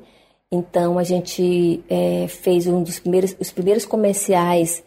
Então 0.50 0.98
a 0.98 1.04
gente 1.04 1.82
é, 1.88 2.26
fez 2.28 2.66
um 2.66 2.82
dos 2.82 2.98
primeiros, 2.98 3.36
os 3.38 3.52
primeiros 3.52 3.86
comerciais 3.86 4.82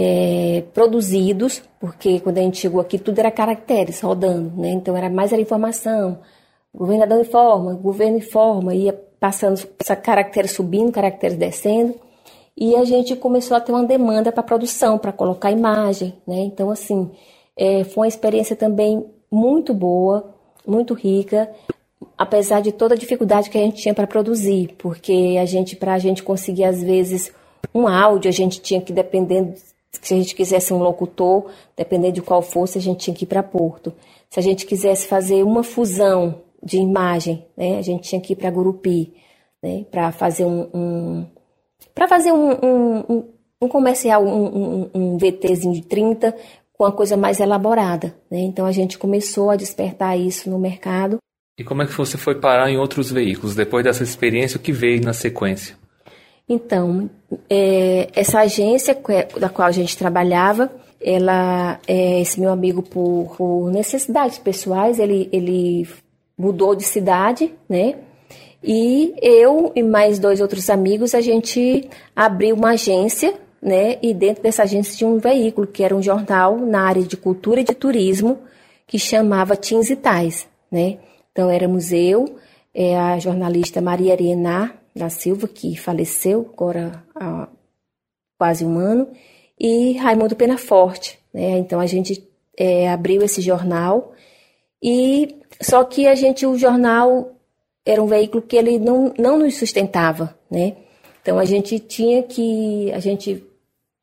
é, 0.00 0.62
produzidos, 0.72 1.60
porque 1.80 2.20
quando 2.20 2.38
a 2.38 2.42
gente 2.42 2.58
chegou 2.58 2.80
aqui 2.80 2.98
tudo 3.00 3.18
era 3.18 3.32
caracteres 3.32 4.00
rodando, 4.00 4.52
né? 4.56 4.70
Então 4.70 4.96
era 4.96 5.10
mais 5.10 5.32
era 5.32 5.42
informação. 5.42 6.20
Governador 6.72 7.20
informa, 7.20 7.74
governo 7.74 8.18
informa, 8.18 8.76
ia 8.76 8.92
passando 9.18 9.60
caracteres 10.00 10.52
subindo, 10.52 10.92
caracteres 10.92 11.36
descendo. 11.36 11.96
E 12.56 12.76
a 12.76 12.84
gente 12.84 13.16
começou 13.16 13.56
a 13.56 13.60
ter 13.60 13.72
uma 13.72 13.84
demanda 13.84 14.30
para 14.30 14.42
produção, 14.44 14.98
para 14.98 15.10
colocar 15.10 15.50
imagem, 15.50 16.14
né? 16.24 16.38
Então, 16.42 16.70
assim, 16.70 17.10
é, 17.56 17.82
foi 17.82 18.02
uma 18.02 18.08
experiência 18.08 18.54
também 18.54 19.04
muito 19.28 19.74
boa, 19.74 20.32
muito 20.64 20.94
rica, 20.94 21.50
apesar 22.16 22.60
de 22.60 22.70
toda 22.70 22.94
a 22.94 22.98
dificuldade 22.98 23.50
que 23.50 23.58
a 23.58 23.62
gente 23.62 23.82
tinha 23.82 23.94
para 23.94 24.06
produzir, 24.06 24.76
porque 24.78 25.36
a 25.40 25.44
gente, 25.44 25.74
para 25.74 25.94
a 25.94 25.98
gente 25.98 26.22
conseguir, 26.22 26.64
às 26.64 26.80
vezes, 26.80 27.32
um 27.74 27.88
áudio, 27.88 28.28
a 28.28 28.32
gente 28.32 28.60
tinha 28.60 28.80
que, 28.80 28.92
dependendo 28.92 29.54
se 29.90 30.14
a 30.14 30.16
gente 30.16 30.34
quisesse 30.34 30.72
um 30.72 30.78
locutor, 30.78 31.50
dependendo 31.76 32.14
de 32.14 32.22
qual 32.22 32.42
fosse, 32.42 32.78
a 32.78 32.80
gente 32.80 33.00
tinha 33.00 33.14
que 33.14 33.24
ir 33.24 33.28
para 33.28 33.42
Porto. 33.42 33.92
Se 34.30 34.38
a 34.38 34.42
gente 34.42 34.66
quisesse 34.66 35.06
fazer 35.06 35.42
uma 35.42 35.62
fusão 35.62 36.42
de 36.62 36.76
imagem, 36.76 37.46
né, 37.56 37.78
a 37.78 37.82
gente 37.82 38.08
tinha 38.08 38.20
que 38.20 38.32
ir 38.32 38.36
para 38.36 38.50
Gurupi, 38.50 39.14
né, 39.62 39.84
para 39.90 40.12
fazer 40.12 40.44
um, 40.44 40.68
um 40.74 41.26
para 41.94 42.08
fazer 42.08 42.32
um, 42.32 42.50
um, 42.52 43.24
um 43.62 43.68
comercial, 43.68 44.24
um, 44.24 45.16
VTzinho 45.16 45.74
de 45.74 45.82
30 45.82 46.34
com 46.72 46.84
uma 46.84 46.92
coisa 46.92 47.16
mais 47.16 47.40
elaborada. 47.40 48.14
Né? 48.30 48.40
Então 48.40 48.66
a 48.66 48.72
gente 48.72 48.98
começou 48.98 49.50
a 49.50 49.56
despertar 49.56 50.18
isso 50.18 50.48
no 50.48 50.58
mercado. 50.58 51.18
E 51.58 51.64
como 51.64 51.82
é 51.82 51.86
que 51.86 51.92
você 51.92 52.16
foi 52.16 52.36
parar 52.36 52.70
em 52.70 52.76
outros 52.76 53.10
veículos 53.10 53.56
depois 53.56 53.82
dessa 53.82 54.04
experiência? 54.04 54.58
O 54.58 54.60
que 54.62 54.70
veio 54.70 55.02
na 55.02 55.12
sequência? 55.12 55.76
Então, 56.48 57.10
é, 57.50 58.08
essa 58.14 58.40
agência 58.40 58.98
é, 59.10 59.38
da 59.38 59.48
qual 59.48 59.68
a 59.68 59.72
gente 59.72 59.96
trabalhava, 59.96 60.70
ela, 61.00 61.78
é, 61.86 62.20
esse 62.20 62.40
meu 62.40 62.50
amigo, 62.50 62.82
por, 62.82 63.34
por, 63.36 63.70
necessidades 63.70 64.38
pessoais, 64.38 64.98
ele, 64.98 65.28
ele 65.30 65.86
mudou 66.36 66.74
de 66.74 66.84
cidade, 66.84 67.52
né? 67.68 67.96
E 68.64 69.14
eu 69.22 69.72
e 69.76 69.82
mais 69.82 70.18
dois 70.18 70.40
outros 70.40 70.68
amigos, 70.68 71.14
a 71.14 71.20
gente 71.20 71.88
abriu 72.16 72.56
uma 72.56 72.70
agência, 72.70 73.34
né? 73.62 73.98
E 74.02 74.14
dentro 74.14 74.42
dessa 74.42 74.62
agência 74.62 74.96
tinha 74.96 75.08
um 75.08 75.18
veículo, 75.18 75.66
que 75.66 75.84
era 75.84 75.94
um 75.94 76.02
jornal 76.02 76.56
na 76.56 76.82
área 76.82 77.02
de 77.02 77.16
cultura 77.16 77.60
e 77.60 77.64
de 77.64 77.74
turismo, 77.74 78.38
que 78.86 78.98
chamava 78.98 79.54
Teens 79.54 79.90
e 79.90 79.96
Tais, 79.96 80.48
né? 80.72 80.98
Então 81.30 81.50
éramos 81.50 81.92
eu, 81.92 82.36
é, 82.74 82.98
a 82.98 83.18
jornalista 83.18 83.80
Maria 83.80 84.14
Arena 84.14 84.77
da 84.94 85.08
Silva, 85.08 85.46
que 85.46 85.76
faleceu 85.76 86.50
agora 86.52 87.04
há 87.14 87.48
quase 88.38 88.64
um 88.64 88.78
ano, 88.78 89.08
e 89.58 89.92
Raimundo 89.94 90.36
Penaforte. 90.36 91.18
Né? 91.32 91.58
Então 91.58 91.80
a 91.80 91.86
gente 91.86 92.26
é, 92.56 92.88
abriu 92.88 93.22
esse 93.22 93.40
jornal 93.40 94.12
e 94.82 95.36
só 95.60 95.82
que 95.84 96.06
a 96.06 96.14
gente 96.14 96.46
o 96.46 96.56
jornal 96.56 97.32
era 97.84 98.02
um 98.02 98.06
veículo 98.06 98.42
que 98.42 98.56
ele 98.56 98.78
não, 98.78 99.12
não 99.18 99.38
nos 99.38 99.56
sustentava, 99.56 100.36
né? 100.50 100.76
Então 101.22 101.38
a 101.38 101.44
gente 101.44 101.78
tinha 101.78 102.22
que 102.22 102.92
a 102.92 102.98
gente 103.00 103.44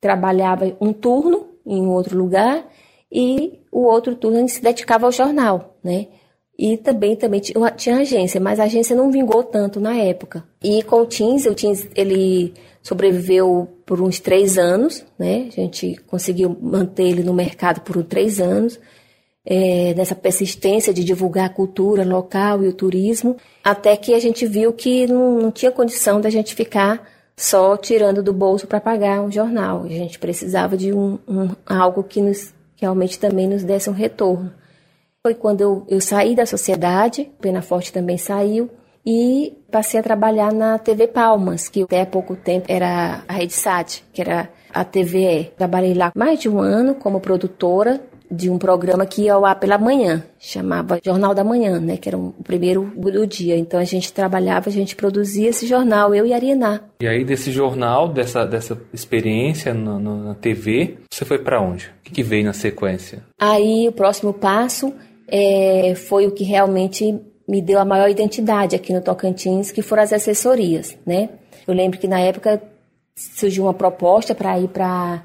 trabalhava 0.01 0.75
um 0.81 0.91
turno 0.91 1.47
em 1.65 1.85
outro 1.87 2.17
lugar 2.17 2.67
e 3.11 3.59
o 3.71 3.83
outro 3.83 4.15
turno 4.15 4.37
a 4.37 4.39
gente 4.41 4.53
se 4.53 4.61
dedicava 4.61 5.05
ao 5.05 5.11
jornal, 5.11 5.77
né? 5.83 6.07
E 6.57 6.77
também, 6.77 7.15
também 7.15 7.41
tinha 7.41 7.97
agência, 7.97 8.39
mas 8.39 8.59
a 8.59 8.63
agência 8.63 8.95
não 8.95 9.11
vingou 9.11 9.43
tanto 9.43 9.79
na 9.79 9.95
época. 9.95 10.43
E 10.63 10.81
com 10.83 11.01
o 11.01 11.05
Teams, 11.05 11.45
o 11.45 11.53
Teams, 11.53 11.87
ele 11.95 12.53
sobreviveu 12.81 13.67
por 13.85 13.99
uns 13.99 14.19
três 14.19 14.57
anos, 14.57 15.03
né? 15.19 15.47
A 15.49 15.51
gente 15.51 15.95
conseguiu 16.07 16.55
manter 16.61 17.03
ele 17.03 17.23
no 17.23 17.33
mercado 17.33 17.81
por 17.81 18.01
três 18.03 18.39
anos, 18.39 18.79
é, 19.45 19.93
nessa 19.95 20.15
persistência 20.15 20.93
de 20.93 21.03
divulgar 21.03 21.45
a 21.45 21.53
cultura 21.53 22.05
local 22.05 22.63
e 22.63 22.67
o 22.67 22.73
turismo, 22.73 23.35
até 23.63 23.97
que 23.97 24.13
a 24.13 24.19
gente 24.19 24.45
viu 24.45 24.71
que 24.71 25.05
não, 25.07 25.39
não 25.39 25.51
tinha 25.51 25.71
condição 25.71 26.21
da 26.21 26.29
gente 26.29 26.55
ficar 26.55 27.05
só 27.35 27.75
tirando 27.75 28.23
do 28.23 28.31
bolso 28.31 28.65
para 28.65 28.79
pagar 28.79 29.21
um 29.21 29.31
jornal. 29.31 29.83
A 29.83 29.89
gente 29.89 30.17
precisava 30.17 30.77
de 30.77 30.93
um, 30.93 31.19
um, 31.27 31.49
algo 31.65 32.03
que 32.03 32.21
nos, 32.21 32.53
realmente 32.77 33.19
também 33.19 33.47
nos 33.47 33.63
desse 33.63 33.89
um 33.89 33.93
retorno. 33.93 34.53
Foi 35.25 35.33
quando 35.33 35.61
eu, 35.61 35.83
eu 35.89 35.99
saí 35.99 36.35
da 36.35 36.45
sociedade, 36.45 37.31
Pena 37.41 37.59
Forte 37.59 37.91
também 37.91 38.15
saiu, 38.15 38.69
e 39.03 39.57
passei 39.71 39.99
a 39.99 40.03
trabalhar 40.03 40.53
na 40.53 40.77
TV 40.77 41.07
Palmas, 41.07 41.67
que 41.67 41.81
até 41.81 42.01
há 42.01 42.05
pouco 42.05 42.35
tempo 42.35 42.67
era 42.69 43.23
a 43.27 43.33
Rede 43.33 43.53
Sat, 43.53 44.03
que 44.13 44.21
era 44.21 44.49
a 44.71 44.85
TVE. 44.85 45.51
Trabalhei 45.57 45.95
lá 45.95 46.11
mais 46.15 46.39
de 46.39 46.47
um 46.47 46.59
ano 46.59 46.93
como 46.93 47.19
produtora 47.19 47.99
de 48.29 48.51
um 48.51 48.59
programa 48.59 49.03
que 49.07 49.23
ia 49.23 49.33
ao 49.33 49.45
ar 49.45 49.59
pela 49.59 49.79
manhã, 49.79 50.23
chamava 50.37 50.99
Jornal 51.03 51.33
da 51.33 51.43
Manhã, 51.43 51.79
né, 51.79 51.97
que 51.97 52.07
era 52.07 52.17
o 52.17 52.31
primeiro 52.43 52.93
do 52.95 53.25
dia. 53.25 53.57
Então 53.57 53.79
a 53.79 53.83
gente 53.83 54.13
trabalhava, 54.13 54.69
a 54.69 54.71
gente 54.71 54.95
produzia 54.95 55.49
esse 55.49 55.65
jornal, 55.65 56.13
eu 56.13 56.25
e 56.27 56.33
a 56.33 56.35
Ariená. 56.35 56.81
E 57.01 57.07
aí 57.07 57.25
desse 57.25 57.51
jornal, 57.51 58.09
dessa, 58.09 58.45
dessa 58.45 58.79
experiência 58.93 59.73
no, 59.73 59.99
no, 59.99 60.23
na 60.23 60.35
TV, 60.35 60.97
você 61.09 61.25
foi 61.25 61.39
para 61.39 61.59
onde? 61.59 61.87
O 61.87 62.03
que, 62.03 62.11
que 62.11 62.23
veio 62.23 62.45
na 62.45 62.53
sequência? 62.53 63.23
Aí 63.39 63.87
o 63.87 63.91
próximo 63.91 64.31
passo 64.31 64.93
é, 65.27 65.95
foi 65.95 66.27
o 66.27 66.31
que 66.31 66.43
realmente 66.43 67.19
me 67.47 67.61
deu 67.61 67.79
a 67.79 67.85
maior 67.85 68.09
identidade 68.09 68.75
aqui 68.75 68.93
no 68.93 69.01
Tocantins, 69.01 69.71
que 69.71 69.81
foram 69.81 70.03
as 70.03 70.13
assessorias, 70.13 70.97
né? 71.05 71.29
Eu 71.67 71.73
lembro 71.73 71.99
que 71.99 72.07
na 72.07 72.19
época 72.19 72.61
surgiu 73.15 73.63
uma 73.63 73.73
proposta 73.73 74.35
para 74.35 74.59
ir 74.59 74.67
para 74.69 75.23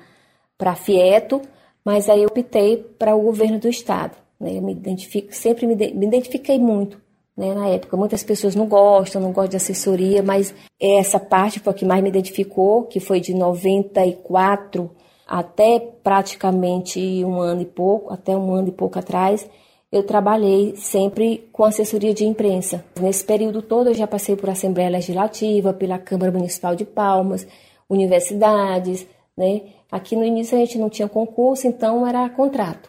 para 0.57 0.75
Fieto, 0.75 1.41
mas 1.83 2.09
aí 2.11 2.23
eu 2.23 2.29
optei 2.29 2.77
para 2.77 3.17
o 3.17 3.23
governo 3.23 3.59
do 3.59 3.69
estado. 3.69 4.15
Né? 4.39 4.59
Eu 4.59 4.63
me 4.63 4.73
identifico, 4.73 5.35
sempre 5.35 5.67
me, 5.67 5.75
me 5.75 6.07
identifiquei 6.07 6.59
muito 6.59 7.01
né, 7.35 7.55
na 7.55 7.69
época. 7.69 7.97
Muitas 7.97 8.23
pessoas 8.23 8.55
não 8.55 8.67
gostam, 8.67 9.23
não 9.23 9.33
gostam 9.33 9.49
de 9.49 9.57
assessoria, 9.57 10.23
mas 10.23 10.55
essa 10.79 11.19
parte 11.19 11.61
foi 11.61 11.73
a 11.73 11.75
que 11.75 11.87
mais 11.87 12.03
me 12.03 12.11
identificou, 12.11 12.85
que 12.85 13.01
foi 13.01 13.21
de 13.21 13.33
94 13.33 14.91
até 15.27 15.79
praticamente 15.79 17.25
um 17.25 17.41
ano 17.41 17.63
e 17.63 17.67
pouco, 17.67 18.13
até 18.13 18.37
um 18.37 18.53
ano 18.53 18.69
e 18.69 18.73
pouco 18.73 18.99
atrás, 18.99 19.49
eu 19.93 20.05
trabalhei 20.05 20.75
sempre 20.77 21.49
com 21.53 21.65
assessoria 21.65 22.15
de 22.15 22.25
imprensa. 22.25 22.85
Nesse 23.01 23.25
período 23.25 23.61
todo 23.61 23.89
eu 23.91 23.95
já 23.95 24.07
passei 24.07 24.37
por 24.37 24.49
Assembleia 24.49 24.89
Legislativa, 24.89 25.73
pela 25.73 25.99
Câmara 25.99 26.31
Municipal 26.31 26.77
de 26.77 26.85
Palmas, 26.85 27.47
universidades, 27.89 29.07
né? 29.37 29.63
Aqui 29.91 30.15
no 30.15 30.25
início 30.25 30.57
a 30.57 30.61
gente 30.61 30.79
não 30.79 30.89
tinha 30.89 31.09
concurso, 31.09 31.67
então 31.67 32.07
era 32.07 32.29
contrato. 32.29 32.89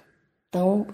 Então, 0.50 0.86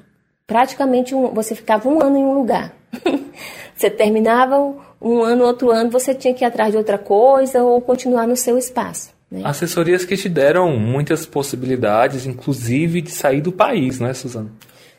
praticamente 0.45 1.13
um, 1.13 1.33
você 1.33 1.53
ficava 1.53 1.89
um 1.89 2.01
ano 2.01 2.17
em 2.17 2.23
um 2.23 2.33
lugar. 2.33 2.73
você 3.75 3.89
terminava 3.89 4.73
um 5.01 5.21
ano, 5.21 5.43
outro 5.43 5.69
ano, 5.69 5.89
você 5.89 6.15
tinha 6.15 6.33
que 6.33 6.45
ir 6.45 6.47
atrás 6.47 6.71
de 6.71 6.77
outra 6.77 6.97
coisa 6.97 7.61
ou 7.61 7.81
continuar 7.81 8.25
no 8.25 8.37
seu 8.37 8.57
espaço. 8.57 9.11
Né? 9.29 9.41
Assessorias 9.43 10.05
que 10.05 10.15
te 10.15 10.29
deram 10.29 10.77
muitas 10.77 11.25
possibilidades, 11.25 12.25
inclusive 12.25 13.01
de 13.01 13.11
sair 13.11 13.41
do 13.41 13.51
país, 13.51 13.99
né, 13.99 14.13
Suzana? 14.13 14.49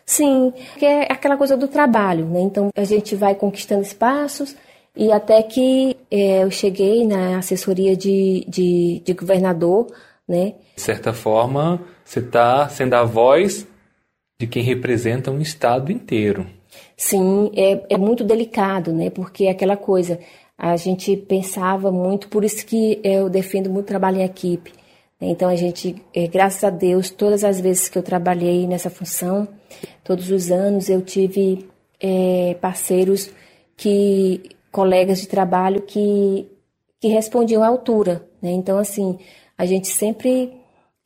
Sim, 0.08 0.54
que 0.78 0.86
é 0.86 1.02
aquela 1.12 1.36
coisa 1.36 1.54
do 1.54 1.68
trabalho, 1.68 2.24
né? 2.24 2.40
Então 2.40 2.70
a 2.74 2.82
gente 2.82 3.14
vai 3.14 3.34
conquistando 3.34 3.82
espaços 3.82 4.56
e 4.96 5.12
até 5.12 5.42
que 5.42 5.98
é, 6.10 6.44
eu 6.44 6.50
cheguei 6.50 7.06
na 7.06 7.36
assessoria 7.36 7.94
de, 7.94 8.42
de, 8.48 9.02
de 9.04 9.12
governador, 9.12 9.86
né? 10.26 10.54
De 10.74 10.80
certa 10.80 11.12
forma, 11.12 11.78
você 12.02 12.20
está 12.20 12.66
sendo 12.70 12.94
a 12.94 13.04
voz 13.04 13.68
de 14.40 14.46
quem 14.46 14.62
representa 14.62 15.30
um 15.30 15.42
estado 15.42 15.92
inteiro. 15.92 16.46
Sim, 16.96 17.52
é, 17.54 17.84
é 17.90 17.98
muito 17.98 18.24
delicado, 18.24 18.94
né? 18.94 19.10
Porque 19.10 19.44
é 19.44 19.50
aquela 19.50 19.76
coisa, 19.76 20.18
a 20.56 20.74
gente 20.78 21.18
pensava 21.18 21.92
muito, 21.92 22.28
por 22.28 22.44
isso 22.44 22.64
que 22.64 22.98
eu 23.04 23.28
defendo 23.28 23.68
muito 23.68 23.84
trabalho 23.84 24.20
em 24.20 24.24
equipe. 24.24 24.72
Então 25.20 25.48
a 25.48 25.56
gente, 25.56 25.96
é, 26.14 26.28
graças 26.28 26.62
a 26.62 26.70
Deus, 26.70 27.10
todas 27.10 27.42
as 27.42 27.60
vezes 27.60 27.88
que 27.88 27.98
eu 27.98 28.02
trabalhei 28.02 28.66
nessa 28.66 28.88
função, 28.88 29.48
todos 30.04 30.30
os 30.30 30.50
anos 30.50 30.88
eu 30.88 31.02
tive 31.02 31.68
é, 32.00 32.56
parceiros 32.60 33.30
que, 33.76 34.50
colegas 34.70 35.20
de 35.20 35.26
trabalho 35.26 35.82
que, 35.82 36.46
que 37.00 37.08
respondiam 37.08 37.62
à 37.62 37.66
altura. 37.66 38.24
Né? 38.40 38.50
Então 38.52 38.78
assim, 38.78 39.18
a 39.56 39.66
gente 39.66 39.88
sempre 39.88 40.52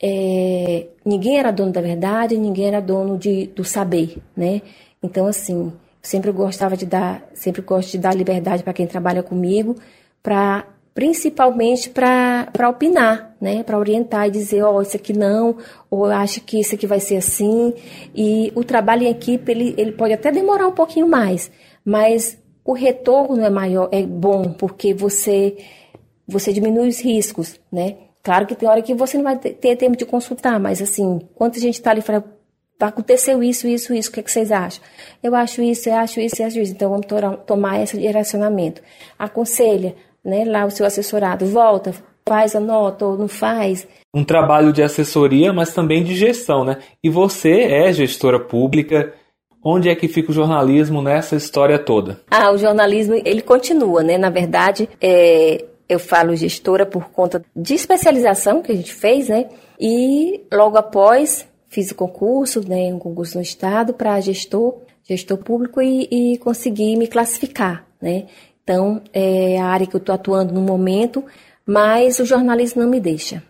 é, 0.02 0.88
ninguém 1.04 1.38
era 1.38 1.50
dono 1.50 1.72
da 1.72 1.80
verdade, 1.80 2.36
ninguém 2.36 2.66
era 2.66 2.80
dono 2.80 3.16
de, 3.16 3.46
do 3.46 3.64
saber, 3.64 4.18
né? 4.36 4.60
Então 5.02 5.26
assim, 5.26 5.72
sempre 6.02 6.32
gostava 6.32 6.76
de 6.76 6.84
dar, 6.84 7.26
sempre 7.32 7.62
gosto 7.62 7.92
de 7.92 7.98
dar 7.98 8.14
liberdade 8.14 8.64
para 8.64 8.72
quem 8.72 8.86
trabalha 8.86 9.22
comigo, 9.22 9.76
para 10.20 10.66
principalmente 10.94 11.90
para 11.90 12.68
opinar, 12.68 13.34
né? 13.40 13.62
Para 13.62 13.78
orientar 13.78 14.28
e 14.28 14.30
dizer, 14.30 14.62
ó, 14.62 14.76
oh, 14.76 14.82
isso 14.82 14.96
aqui 14.96 15.12
não, 15.12 15.56
ou 15.90 16.04
acho 16.06 16.40
que 16.42 16.60
isso 16.60 16.74
aqui 16.74 16.86
vai 16.86 17.00
ser 17.00 17.16
assim. 17.16 17.72
E 18.14 18.52
o 18.54 18.62
trabalho 18.62 19.04
em 19.04 19.10
equipe, 19.10 19.50
ele, 19.50 19.74
ele 19.78 19.92
pode 19.92 20.12
até 20.12 20.30
demorar 20.30 20.66
um 20.66 20.72
pouquinho 20.72 21.08
mais, 21.08 21.50
mas 21.84 22.38
o 22.64 22.72
retorno 22.72 23.42
é 23.44 23.50
maior, 23.50 23.88
é 23.90 24.02
bom, 24.02 24.52
porque 24.52 24.94
você 24.94 25.56
você 26.26 26.52
diminui 26.52 26.88
os 26.88 27.00
riscos, 27.00 27.60
né? 27.70 27.96
Claro 28.22 28.46
que 28.46 28.54
tem 28.54 28.68
hora 28.68 28.80
que 28.80 28.94
você 28.94 29.16
não 29.16 29.24
vai 29.24 29.36
ter 29.36 29.76
tempo 29.76 29.96
de 29.96 30.06
consultar, 30.06 30.58
mas 30.60 30.80
assim, 30.80 31.20
quando 31.34 31.56
a 31.56 31.58
gente 31.58 31.74
está 31.74 31.90
ali 31.90 31.98
e 31.98 32.02
fala, 32.02 32.24
aconteceu 32.80 33.42
isso, 33.42 33.66
isso, 33.66 33.92
isso, 33.92 34.10
o 34.10 34.12
que, 34.12 34.20
é 34.20 34.22
que, 34.22 34.30
vocês 34.30 34.52
acham? 34.52 34.82
Eu 35.22 35.34
acho 35.34 35.60
isso, 35.62 35.88
eu 35.88 35.96
acho 35.96 36.20
isso, 36.20 36.40
eu 36.40 36.46
acho 36.46 36.58
isso. 36.60 36.72
Então 36.72 36.90
vamos 36.90 37.06
tomar 37.46 37.82
esse 37.82 37.98
direcionamento. 37.98 38.80
Aconselha, 39.18 39.94
né, 40.24 40.44
lá 40.44 40.64
o 40.64 40.70
seu 40.70 40.86
assessorado, 40.86 41.46
volta, 41.46 41.94
faz 42.26 42.54
a 42.54 42.60
nota 42.60 43.06
ou 43.06 43.18
não 43.18 43.28
faz. 43.28 43.86
Um 44.14 44.24
trabalho 44.24 44.72
de 44.72 44.82
assessoria, 44.82 45.52
mas 45.52 45.74
também 45.74 46.04
de 46.04 46.14
gestão, 46.14 46.64
né? 46.64 46.78
E 47.02 47.08
você 47.08 47.62
é 47.62 47.92
gestora 47.92 48.38
pública. 48.38 49.14
Onde 49.64 49.88
é 49.88 49.94
que 49.94 50.08
fica 50.08 50.32
o 50.32 50.34
jornalismo 50.34 51.00
nessa 51.00 51.36
história 51.36 51.78
toda? 51.78 52.20
Ah, 52.28 52.50
o 52.50 52.58
jornalismo, 52.58 53.14
ele 53.24 53.40
continua, 53.40 54.02
né? 54.02 54.18
Na 54.18 54.28
verdade, 54.28 54.88
é, 55.00 55.64
eu 55.88 56.00
falo 56.00 56.34
gestora 56.34 56.84
por 56.84 57.10
conta 57.10 57.44
de 57.54 57.74
especialização 57.74 58.60
que 58.60 58.72
a 58.72 58.74
gente 58.74 58.92
fez, 58.92 59.28
né? 59.28 59.48
E 59.78 60.42
logo 60.52 60.76
após 60.76 61.46
fiz 61.68 61.90
o 61.90 61.94
concurso, 61.94 62.66
né? 62.68 62.92
Um 62.92 62.98
concurso 62.98 63.36
no 63.36 63.42
estado 63.42 63.94
para 63.94 64.20
gestor, 64.20 64.80
gestor 65.04 65.38
público 65.38 65.80
e, 65.80 66.08
e 66.10 66.38
consegui 66.38 66.96
me 66.96 67.06
classificar, 67.06 67.86
né? 68.00 68.26
Então, 68.62 69.02
é 69.12 69.58
a 69.58 69.66
área 69.66 69.86
que 69.86 69.94
eu 69.94 69.98
estou 69.98 70.14
atuando 70.14 70.54
no 70.54 70.60
momento, 70.60 71.24
mas 71.66 72.18
o 72.18 72.24
jornalismo 72.24 72.82
não 72.82 72.88
me 72.88 73.00
deixa. 73.00 73.42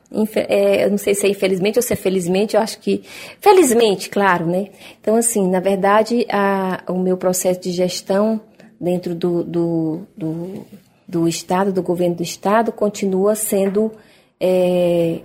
É, 0.48 0.84
eu 0.84 0.90
não 0.90 0.98
sei 0.98 1.14
se 1.14 1.26
é 1.26 1.30
infelizmente 1.30 1.78
ou 1.78 1.82
se 1.82 1.92
é 1.92 1.96
felizmente, 1.96 2.56
eu 2.56 2.62
acho 2.62 2.78
que. 2.78 3.02
Felizmente, 3.40 4.10
claro, 4.10 4.46
né? 4.46 4.68
Então, 5.00 5.16
assim, 5.16 5.48
na 5.48 5.60
verdade, 5.60 6.26
a, 6.30 6.82
o 6.88 6.98
meu 6.98 7.16
processo 7.16 7.60
de 7.60 7.72
gestão 7.72 8.40
dentro 8.80 9.14
do, 9.14 9.42
do, 9.44 10.06
do, 10.16 10.66
do 11.06 11.28
Estado, 11.28 11.72
do 11.72 11.82
governo 11.82 12.16
do 12.16 12.22
Estado, 12.22 12.72
continua 12.72 13.34
sendo 13.34 13.92
é, 14.40 15.20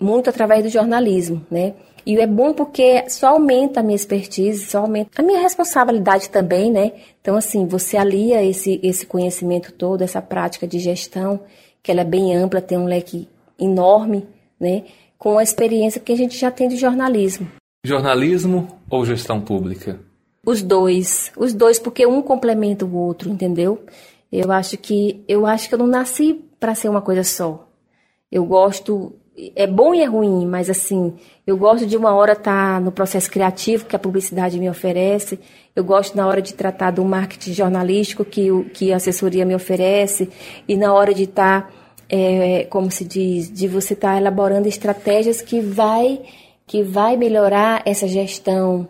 muito 0.00 0.30
através 0.30 0.62
do 0.64 0.68
jornalismo, 0.68 1.44
né? 1.50 1.74
E 2.04 2.18
é 2.18 2.26
bom 2.26 2.52
porque 2.52 3.08
só 3.08 3.28
aumenta 3.28 3.80
a 3.80 3.82
minha 3.82 3.96
expertise, 3.96 4.66
só 4.66 4.80
aumenta 4.80 5.22
a 5.22 5.24
minha 5.24 5.40
responsabilidade 5.40 6.30
também, 6.30 6.70
né? 6.70 6.92
Então, 7.20 7.36
assim, 7.36 7.66
você 7.66 7.96
alia 7.96 8.42
esse, 8.44 8.80
esse 8.82 9.06
conhecimento 9.06 9.72
todo, 9.72 10.02
essa 10.02 10.20
prática 10.20 10.66
de 10.66 10.78
gestão, 10.78 11.40
que 11.82 11.90
ela 11.90 12.00
é 12.00 12.04
bem 12.04 12.34
ampla, 12.34 12.60
tem 12.60 12.78
um 12.78 12.86
leque 12.86 13.28
enorme, 13.58 14.26
né? 14.58 14.84
Com 15.16 15.38
a 15.38 15.42
experiência 15.42 16.00
que 16.00 16.12
a 16.12 16.16
gente 16.16 16.36
já 16.36 16.50
tem 16.50 16.68
de 16.68 16.76
jornalismo. 16.76 17.46
Jornalismo 17.84 18.68
ou 18.90 19.04
gestão 19.04 19.40
pública? 19.40 20.00
Os 20.44 20.60
dois, 20.60 21.30
os 21.36 21.54
dois, 21.54 21.78
porque 21.78 22.04
um 22.04 22.20
complementa 22.20 22.84
o 22.84 22.96
outro, 22.96 23.30
entendeu? 23.30 23.84
Eu 24.30 24.50
acho 24.50 24.76
que 24.76 25.22
eu 25.28 25.46
acho 25.46 25.68
que 25.68 25.74
eu 25.74 25.78
não 25.78 25.86
nasci 25.86 26.44
para 26.58 26.74
ser 26.74 26.88
uma 26.88 27.02
coisa 27.02 27.22
só. 27.22 27.68
Eu 28.30 28.44
gosto 28.44 29.12
é 29.56 29.66
bom 29.66 29.94
e 29.94 30.02
é 30.02 30.04
ruim, 30.04 30.46
mas 30.46 30.68
assim, 30.68 31.14
eu 31.46 31.56
gosto 31.56 31.86
de 31.86 31.96
uma 31.96 32.14
hora 32.14 32.32
estar 32.32 32.74
tá 32.74 32.80
no 32.80 32.92
processo 32.92 33.30
criativo 33.30 33.86
que 33.86 33.96
a 33.96 33.98
publicidade 33.98 34.58
me 34.58 34.68
oferece, 34.68 35.40
eu 35.74 35.82
gosto 35.82 36.16
na 36.16 36.26
hora 36.26 36.42
de 36.42 36.52
tratar 36.52 36.90
do 36.90 37.04
marketing 37.04 37.52
jornalístico 37.52 38.24
que, 38.24 38.50
o, 38.50 38.64
que 38.64 38.92
a 38.92 38.96
assessoria 38.96 39.46
me 39.46 39.54
oferece, 39.54 40.28
e 40.68 40.76
na 40.76 40.92
hora 40.92 41.14
de 41.14 41.24
estar, 41.24 41.62
tá, 41.62 41.70
é, 42.08 42.64
como 42.64 42.90
se 42.90 43.04
diz, 43.04 43.50
de 43.50 43.66
você 43.66 43.94
estar 43.94 44.12
tá 44.12 44.18
elaborando 44.18 44.68
estratégias 44.68 45.40
que 45.40 45.60
vai, 45.60 46.20
que 46.66 46.82
vai 46.82 47.16
melhorar 47.16 47.82
essa 47.86 48.06
gestão 48.06 48.86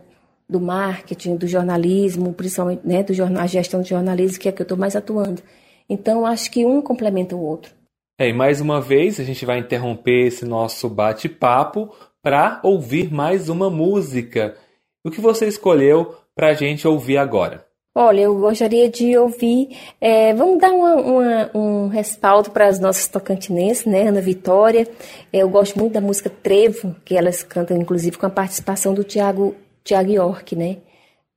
do 0.48 0.60
marketing, 0.60 1.36
do 1.36 1.46
jornalismo, 1.46 2.32
principalmente 2.32 2.82
né, 2.84 3.02
do 3.02 3.14
jornal, 3.14 3.44
a 3.44 3.46
gestão 3.46 3.80
do 3.80 3.86
jornalismo, 3.86 4.40
que 4.40 4.48
é 4.48 4.52
que 4.52 4.60
eu 4.60 4.64
estou 4.64 4.76
mais 4.76 4.96
atuando. 4.96 5.40
Então, 5.88 6.26
acho 6.26 6.50
que 6.50 6.66
um 6.66 6.82
complementa 6.82 7.36
o 7.36 7.40
outro. 7.40 7.81
É, 8.18 8.28
e 8.28 8.32
mais 8.32 8.60
uma 8.60 8.80
vez 8.80 9.18
a 9.18 9.24
gente 9.24 9.44
vai 9.44 9.58
interromper 9.58 10.26
esse 10.26 10.44
nosso 10.44 10.88
bate-papo 10.88 11.90
para 12.22 12.60
ouvir 12.62 13.12
mais 13.12 13.48
uma 13.48 13.68
música. 13.68 14.56
O 15.04 15.10
que 15.10 15.20
você 15.20 15.48
escolheu 15.48 16.14
para 16.34 16.48
a 16.48 16.54
gente 16.54 16.86
ouvir 16.86 17.16
agora? 17.16 17.66
Olha, 17.94 18.22
eu 18.22 18.38
gostaria 18.38 18.88
de 18.88 19.18
ouvir. 19.18 19.76
É, 20.00 20.32
vamos 20.32 20.58
dar 20.58 20.70
uma, 20.70 20.94
uma, 20.94 21.50
um 21.54 21.88
respaldo 21.88 22.50
para 22.50 22.66
as 22.66 22.78
nossas 22.80 23.06
tocantinenses, 23.06 23.84
né? 23.84 24.08
Ana 24.08 24.20
Vitória. 24.20 24.88
Eu 25.30 25.48
gosto 25.48 25.78
muito 25.78 25.92
da 25.92 26.00
música 26.00 26.30
Trevo, 26.30 26.96
que 27.04 27.16
elas 27.16 27.42
cantam, 27.42 27.76
inclusive, 27.76 28.16
com 28.16 28.24
a 28.24 28.30
participação 28.30 28.94
do 28.94 29.04
Tiago 29.04 29.54
Tiago 29.84 30.10
York, 30.10 30.56
né? 30.56 30.78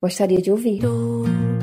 Gostaria 0.02 0.42
de 0.42 0.50
ouvir. 0.50 0.80
De 0.80 1.55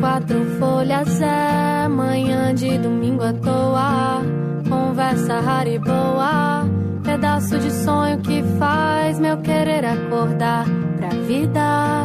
quatro 0.00 0.44
folhas, 0.58 1.20
é 1.20 1.88
manhã 1.88 2.54
de 2.54 2.78
domingo 2.78 3.22
à 3.22 3.32
toa. 3.32 4.22
Conversa 4.68 5.40
rara 5.40 5.68
e 5.68 5.78
boa, 5.78 6.66
pedaço 7.02 7.58
de 7.58 7.70
sonho 7.70 8.18
que 8.18 8.42
faz 8.58 9.18
meu 9.18 9.36
querer 9.38 9.84
acordar 9.84 10.66
pra 10.96 11.08
vida. 11.26 12.04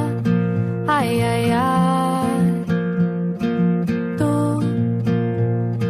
Ai, 0.87 1.21
ai, 1.21 1.51
ai. 1.51 2.65
Tu 4.17 4.59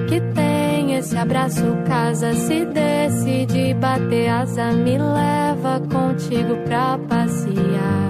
que 0.08 0.22
tem 0.34 0.96
esse 0.96 1.18
abraço, 1.18 1.64
casa, 1.88 2.34
se 2.34 2.66
decide 2.66 3.74
bater 3.76 4.30
asa, 4.30 4.72
me 4.72 4.98
leva 4.98 5.80
contigo 5.92 6.56
pra 6.66 6.98
passear. 7.08 8.03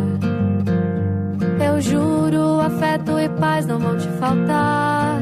Eu 1.65 1.80
juro, 1.82 2.60
afeto 2.60 3.17
e 3.17 3.30
paz 3.30 3.65
não 3.65 3.80
vão 3.80 3.97
te 3.97 4.08
faltar. 4.19 5.21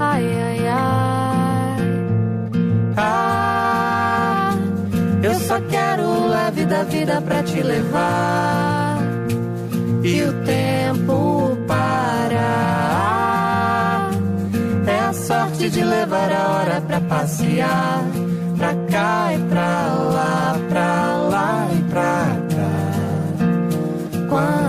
Ai, 0.00 0.24
ai, 0.42 0.68
ai. 0.68 1.78
Ah, 2.96 4.54
eu 5.22 5.34
só 5.34 5.60
quero 5.60 6.26
leve 6.28 6.64
da 6.64 6.82
vida 6.82 7.20
pra 7.20 7.42
te 7.44 7.62
levar. 7.62 8.98
E 10.02 10.22
o 10.22 10.32
tempo 10.44 11.56
parar. 11.68 12.90
É 14.86 14.98
a 14.98 15.12
sorte 15.12 15.70
de 15.70 15.84
levar 15.84 16.32
a 16.32 16.48
hora 16.48 16.80
pra 16.80 17.00
passear. 17.00 18.02
Pra 18.58 18.74
cá 18.90 19.32
e 19.34 19.38
pra 19.48 19.86
lá, 20.14 20.56
pra 20.68 21.16
lá 21.30 21.68
e 21.72 21.82
pra 21.90 22.26
cá. 22.54 22.70
Quando 24.28 24.63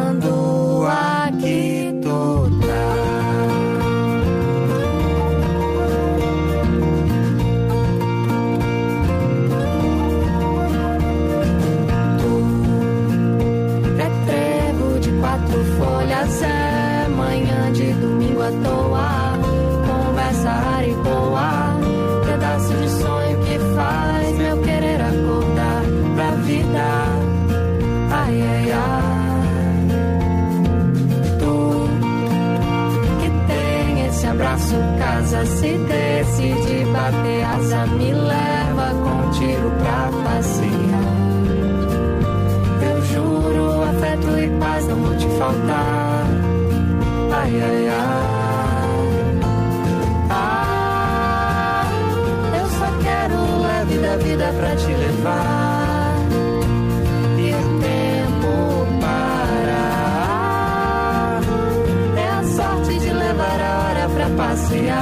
hora 64.56 64.96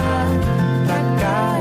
pra 0.88 1.04
passear. 1.16 1.53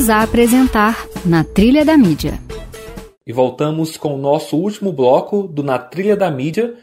Voltamos 0.00 0.08
a 0.08 0.22
apresentar 0.22 1.06
Na 1.26 1.44
Trilha 1.44 1.84
da 1.84 1.94
Mídia. 1.98 2.40
E 3.26 3.34
voltamos 3.34 3.98
com 3.98 4.14
o 4.14 4.18
nosso 4.18 4.56
último 4.56 4.94
bloco 4.94 5.42
do 5.42 5.62
Na 5.62 5.78
Trilha 5.78 6.16
da 6.16 6.30
Mídia, 6.30 6.74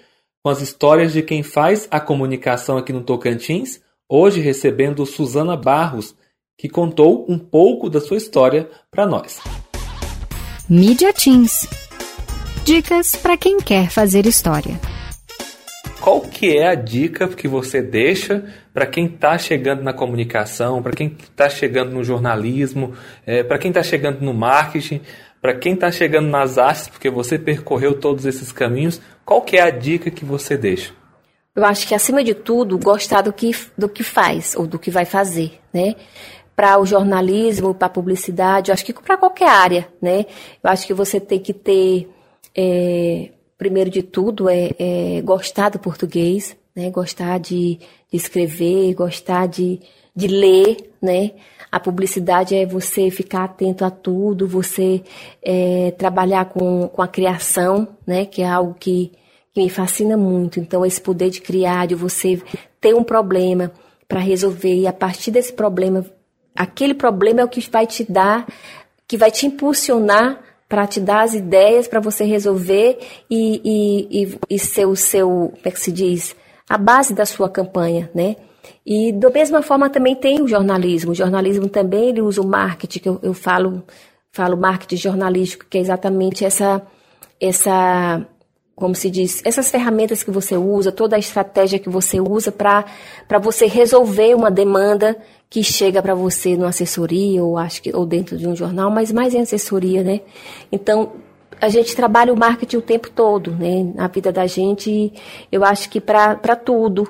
com 0.43 0.51
as 0.51 0.61
histórias 0.61 1.13
de 1.13 1.23
quem 1.23 1.41
faz 1.41 1.87
a 1.89 1.99
comunicação 1.99 2.77
aqui 2.77 2.93
no 2.93 3.01
Tocantins, 3.01 3.81
hoje 4.07 4.39
recebendo 4.39 5.03
Suzana 5.03 5.57
Barros, 5.57 6.13
que 6.59 6.69
contou 6.69 7.25
um 7.27 7.39
pouco 7.39 7.89
da 7.89 7.99
sua 7.99 8.17
história 8.17 8.69
para 8.91 9.07
nós. 9.07 9.39
Mídia 10.69 11.11
Teams. 11.11 11.67
Dicas 12.65 13.15
para 13.15 13.35
quem 13.35 13.57
quer 13.57 13.89
fazer 13.89 14.27
história. 14.27 14.79
Qual 16.01 16.21
que 16.21 16.55
é 16.55 16.67
a 16.67 16.75
dica 16.75 17.27
que 17.27 17.47
você 17.47 17.81
deixa 17.81 18.45
para 18.73 18.85
quem 18.85 19.07
está 19.07 19.37
chegando 19.37 19.83
na 19.83 19.93
comunicação, 19.93 20.81
para 20.81 20.93
quem 20.93 21.17
está 21.19 21.49
chegando 21.49 21.91
no 21.91 22.03
jornalismo, 22.03 22.93
é, 23.25 23.43
para 23.43 23.57
quem 23.57 23.69
está 23.69 23.83
chegando 23.83 24.21
no 24.21 24.33
marketing, 24.33 25.01
para 25.41 25.55
quem 25.55 25.73
está 25.73 25.91
chegando 25.91 26.27
nas 26.29 26.57
artes, 26.57 26.87
porque 26.87 27.09
você 27.09 27.37
percorreu 27.37 27.99
todos 27.99 28.25
esses 28.25 28.51
caminhos, 28.51 29.01
qual 29.25 29.41
que 29.41 29.57
é 29.57 29.61
a 29.61 29.69
dica 29.69 30.11
que 30.11 30.23
você 30.23 30.55
deixa? 30.55 30.93
Eu 31.55 31.65
acho 31.65 31.87
que 31.87 31.95
acima 31.95 32.23
de 32.23 32.35
tudo 32.35 32.77
gostar 32.77 33.21
do 33.21 33.33
que 33.33 33.51
do 33.75 33.89
que 33.89 34.03
faz 34.03 34.55
ou 34.55 34.67
do 34.67 34.77
que 34.77 34.91
vai 34.91 35.05
fazer, 35.05 35.59
né? 35.73 35.95
Para 36.55 36.79
o 36.79 36.85
jornalismo, 36.85 37.73
para 37.73 37.87
a 37.87 37.89
publicidade, 37.89 38.69
eu 38.69 38.73
acho 38.73 38.85
que 38.85 38.93
para 38.93 39.17
qualquer 39.17 39.49
área, 39.49 39.87
né? 39.99 40.25
Eu 40.63 40.69
acho 40.69 40.85
que 40.85 40.93
você 40.93 41.19
tem 41.19 41.39
que 41.39 41.53
ter 41.53 42.07
é, 42.55 43.31
primeiro 43.57 43.89
de 43.89 44.03
tudo 44.03 44.49
é, 44.49 44.71
é, 44.77 45.21
gostar 45.21 45.69
do 45.69 45.79
português, 45.79 46.55
né? 46.75 46.91
Gostar 46.91 47.39
de, 47.39 47.79
de 48.11 48.17
escrever, 48.17 48.93
gostar 48.93 49.47
de, 49.47 49.79
de 50.15 50.27
ler, 50.27 50.93
né? 51.01 51.31
A 51.71 51.79
publicidade 51.79 52.55
é 52.55 52.65
você 52.65 53.09
ficar 53.09 53.43
atento 53.43 53.83
a 53.83 53.89
tudo, 53.89 54.47
você 54.47 55.03
é, 55.41 55.91
trabalhar 55.97 56.45
com, 56.45 56.87
com 56.87 57.01
a 57.01 57.07
criação, 57.07 57.87
né? 58.05 58.25
Que 58.25 58.43
é 58.43 58.47
algo 58.47 58.75
que, 58.79 59.11
que 59.53 59.61
me 59.61 59.69
fascina 59.69 60.15
muito. 60.15 60.59
Então, 60.59 60.85
esse 60.85 61.01
poder 61.01 61.29
de 61.29 61.41
criar, 61.41 61.87
de 61.87 61.95
você 61.95 62.41
ter 62.79 62.93
um 62.93 63.03
problema 63.03 63.71
para 64.07 64.19
resolver 64.19 64.73
e 64.73 64.87
a 64.87 64.93
partir 64.93 65.31
desse 65.31 65.51
problema, 65.51 66.05
aquele 66.55 66.93
problema 66.93 67.41
é 67.41 67.43
o 67.43 67.49
que 67.49 67.67
vai 67.69 67.85
te 67.85 68.09
dar, 68.09 68.47
que 69.07 69.17
vai 69.17 69.31
te 69.31 69.45
impulsionar 69.45 70.46
para 70.67 70.85
te 70.85 70.99
dar 70.99 71.21
as 71.21 71.33
ideias 71.33 71.87
para 71.87 71.99
você 71.99 72.23
resolver 72.23 72.99
e, 73.29 73.61
e, 73.63 74.23
e, 74.23 74.39
e 74.49 74.59
ser 74.59 74.85
o 74.85 74.95
seu, 74.95 75.27
como 75.27 75.61
é 75.63 75.71
que 75.71 75.79
se 75.79 75.91
diz, 75.91 76.35
a 76.69 76.77
base 76.77 77.13
da 77.13 77.25
sua 77.25 77.49
campanha, 77.49 78.09
né? 78.13 78.35
E 78.85 79.11
da 79.13 79.29
mesma 79.29 79.61
forma 79.61 79.89
também 79.89 80.15
tem 80.15 80.41
o 80.41 80.47
jornalismo. 80.47 81.11
O 81.11 81.15
jornalismo 81.15 81.69
também 81.69 82.09
ele 82.09 82.21
usa 82.21 82.41
o 82.41 82.47
marketing, 82.47 82.99
que 82.99 83.09
eu, 83.09 83.19
eu 83.23 83.33
falo, 83.33 83.83
falo 84.31 84.57
marketing 84.57 84.97
jornalístico, 84.97 85.65
que 85.69 85.77
é 85.77 85.81
exatamente 85.81 86.43
essa, 86.43 86.81
essa, 87.39 88.25
como 88.75 88.93
se 88.93 89.09
diz, 89.09 89.41
essas 89.45 89.69
ferramentas 89.69 90.21
que 90.21 90.31
você 90.31 90.57
usa, 90.57 90.91
toda 90.91 91.15
a 91.15 91.19
estratégia 91.19 91.79
que 91.79 91.89
você 91.89 92.19
usa 92.19 92.51
para 92.51 92.85
você 93.41 93.67
resolver 93.67 94.35
uma 94.35 94.51
demanda 94.51 95.17
que 95.49 95.63
chega 95.63 96.01
para 96.01 96.13
você 96.13 96.55
numa 96.57 96.69
assessoria 96.69 97.43
ou 97.43 97.57
acho 97.57 97.81
que 97.81 97.95
ou 97.95 98.05
dentro 98.05 98.37
de 98.37 98.47
um 98.47 98.55
jornal, 98.55 98.91
mas 98.91 99.11
mais 99.11 99.33
em 99.33 99.41
assessoria, 99.41 100.03
né? 100.03 100.21
Então 100.71 101.13
a 101.59 101.69
gente 101.69 101.95
trabalha 101.95 102.33
o 102.33 102.37
marketing 102.37 102.77
o 102.77 102.81
tempo 102.81 103.09
todo, 103.09 103.51
né? 103.51 103.91
Na 103.95 104.07
vida 104.07 104.31
da 104.31 104.45
gente, 104.45 105.11
eu 105.51 105.63
acho 105.63 105.89
que 105.89 105.99
para 105.99 106.55
tudo, 106.55 107.07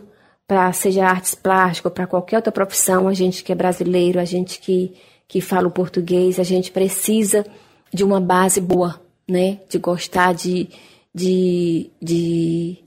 para 0.47 0.71
seja 0.71 1.05
artes 1.05 1.35
plásticas, 1.35 1.91
para 1.91 2.07
qualquer 2.07 2.37
outra 2.37 2.51
profissão, 2.51 3.07
a 3.07 3.13
gente 3.13 3.43
que 3.43 3.51
é 3.51 3.55
brasileiro, 3.55 4.19
a 4.19 4.25
gente 4.25 4.59
que, 4.59 4.93
que 5.27 5.41
fala 5.41 5.67
o 5.67 5.71
português, 5.71 6.39
a 6.39 6.43
gente 6.43 6.71
precisa 6.71 7.45
de 7.93 8.03
uma 8.03 8.21
base 8.21 8.61
boa, 8.61 9.01
né? 9.27 9.59
De 9.67 9.77
gostar 9.77 10.33
de, 10.33 10.69
de, 11.13 11.89
de, 12.01 12.77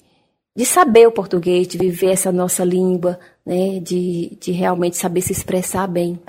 de 0.56 0.64
saber 0.64 1.06
o 1.06 1.12
português, 1.12 1.68
de 1.68 1.76
viver 1.76 2.12
essa 2.12 2.32
nossa 2.32 2.64
língua, 2.64 3.18
né? 3.50 3.80
De, 3.80 4.38
de 4.40 4.52
realmente 4.52 4.96
saber 4.96 5.20
se 5.22 5.32
expressar 5.32 5.88
bem. 5.88 6.20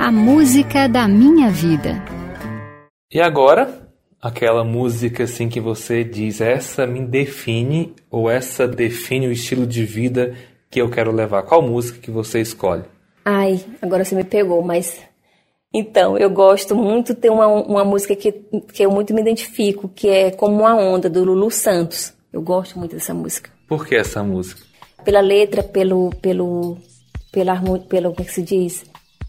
A 0.00 0.10
música 0.10 0.88
da 0.88 1.06
minha 1.06 1.48
vida. 1.48 2.02
E 3.10 3.20
agora, 3.20 3.88
aquela 4.20 4.64
música 4.64 5.22
assim 5.22 5.48
que 5.48 5.60
você 5.60 6.02
diz, 6.02 6.40
essa 6.40 6.84
me 6.88 7.00
define 7.06 7.94
ou 8.10 8.28
essa 8.28 8.66
define 8.66 9.28
o 9.28 9.32
estilo 9.32 9.64
de 9.64 9.84
vida 9.84 10.34
que 10.68 10.82
eu 10.82 10.90
quero 10.90 11.12
levar. 11.12 11.44
Qual 11.44 11.62
música 11.62 12.00
que 12.00 12.10
você 12.10 12.40
escolhe? 12.40 12.82
Ai, 13.24 13.60
agora 13.80 14.04
você 14.04 14.16
me 14.16 14.24
pegou, 14.24 14.60
mas 14.60 15.00
então, 15.72 16.18
eu 16.18 16.30
gosto 16.30 16.74
muito, 16.74 17.14
tem 17.14 17.30
uma, 17.30 17.46
uma 17.46 17.84
música 17.84 18.14
que, 18.14 18.32
que 18.72 18.84
eu 18.84 18.90
muito 18.90 19.14
me 19.14 19.20
identifico, 19.20 19.88
que 19.88 20.08
é 20.08 20.30
Como 20.30 20.60
uma 20.60 20.76
Onda, 20.76 21.08
do 21.08 21.24
Lulu 21.24 21.50
Santos. 21.50 22.12
Eu 22.32 22.42
gosto 22.42 22.78
muito 22.78 22.94
dessa 22.94 23.14
música. 23.14 23.50
Por 23.66 23.86
que 23.86 23.94
essa 23.94 24.22
música? 24.22 24.62
Pela 25.04 25.20
letra, 25.20 25.62
pelo, 25.62 26.10
pelo, 26.22 26.78
pela, 27.30 27.60
pelo, 27.88 28.10
como 28.10 28.22
é 28.22 28.24
que 28.24 28.32
se 28.32 28.42
diz? 28.42 28.84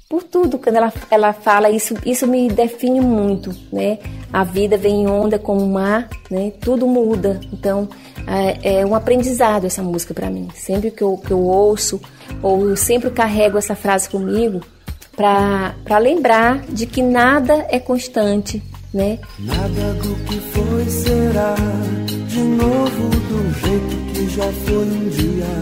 por 0.10 0.24
tudo. 0.24 0.58
Quando 0.58 0.78
ela, 0.78 0.94
ela 1.10 1.34
fala, 1.34 1.70
isso, 1.70 1.96
isso 2.06 2.28
me 2.28 2.48
define 2.48 3.02
muito, 3.02 3.54
né? 3.72 4.00
A 4.32 4.44
vida 4.44 4.78
vem 4.78 5.04
em 5.04 5.08
onda 5.08 5.38
como 5.40 5.64
o 5.64 5.70
mar, 5.70 6.08
né? 6.30 6.52
Tudo 6.62 6.88
muda. 6.88 7.40
Então, 7.52 7.90
é, 8.28 8.80
é 8.80 8.86
um 8.86 8.96
aprendizado 8.96 9.66
essa 9.66 9.82
música 9.82 10.14
para 10.14 10.30
mim. 10.30 10.48
Sempre 10.56 10.92
que 10.92 11.02
eu, 11.02 11.18
que 11.18 11.32
eu 11.32 11.42
ouço, 11.42 12.00
ou 12.42 12.70
eu 12.70 12.78
sempre 12.78 13.10
carrego 13.10 13.58
essa 13.58 13.76
frase 13.76 14.10
comigo, 14.10 14.62
para 15.16 15.98
lembrar 16.00 16.62
de 16.68 16.86
que 16.86 17.02
nada 17.02 17.66
é 17.70 17.80
constante, 17.80 18.62
né? 18.94 19.20
Nada 19.40 19.94
do 19.94 20.16
que 20.26 20.40
foi 20.40 20.86
será 20.90 21.56
de 22.36 22.42
novo 22.42 23.10
do 23.30 23.40
jeito 23.62 23.96
que 24.14 24.30
já 24.36 24.52
foi 24.66 24.86
um 24.86 25.10
dia. 25.10 25.56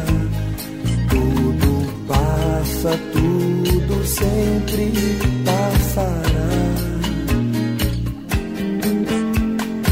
Tudo 1.08 1.94
passa, 2.08 3.00
tudo 3.14 4.06
sempre 4.08 4.92
passará. 5.46 6.54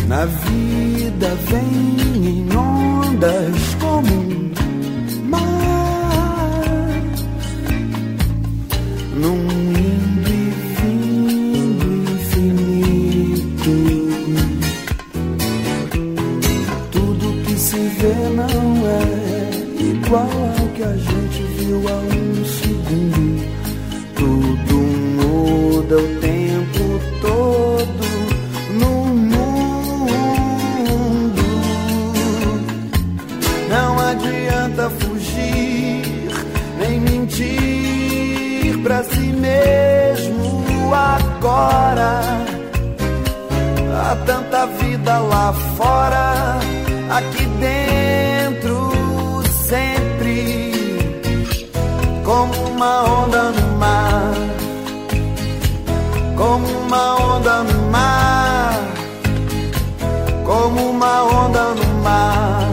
Na 0.08 0.26
vida 0.26 1.30
vem 1.50 2.30
em 2.30 2.58
ondas 2.58 3.76
como 3.80 4.13
um 4.15 4.51
igual 20.12 20.24
ao 20.24 20.67
que 20.76 20.84
a 20.84 20.93
gente 20.93 21.41
viu 21.58 21.82
há 21.88 21.93
um 21.93 22.43
segundo 22.43 23.41
muda 25.15 25.95
o 25.95 26.19
tempo 26.19 27.00
todo 27.21 28.08
no 28.74 28.91
mundo. 29.15 29.45
Não 33.69 34.00
adianta 34.00 34.89
fugir, 34.89 36.28
nem 36.78 37.00
mentir 37.00 38.78
pra 38.84 39.04
si 39.06 39.32
mesmo 39.32 40.93
agora. 40.93 42.21
Há 43.95 44.15
tanta 44.26 44.65
vida 44.65 45.19
lá 45.19 45.54
fora, 45.78 46.40
como 52.41 52.69
uma 52.69 53.04
onda 53.04 53.51
no 53.51 53.77
mar 53.77 54.34
como 56.36 56.67
uma 56.67 57.36
onda 57.36 57.63
no 57.63 57.91
mar, 57.91 58.73
como 60.43 60.89
uma 60.89 61.23
onda 61.23 61.75
no 61.75 62.01
mar, 62.01 62.67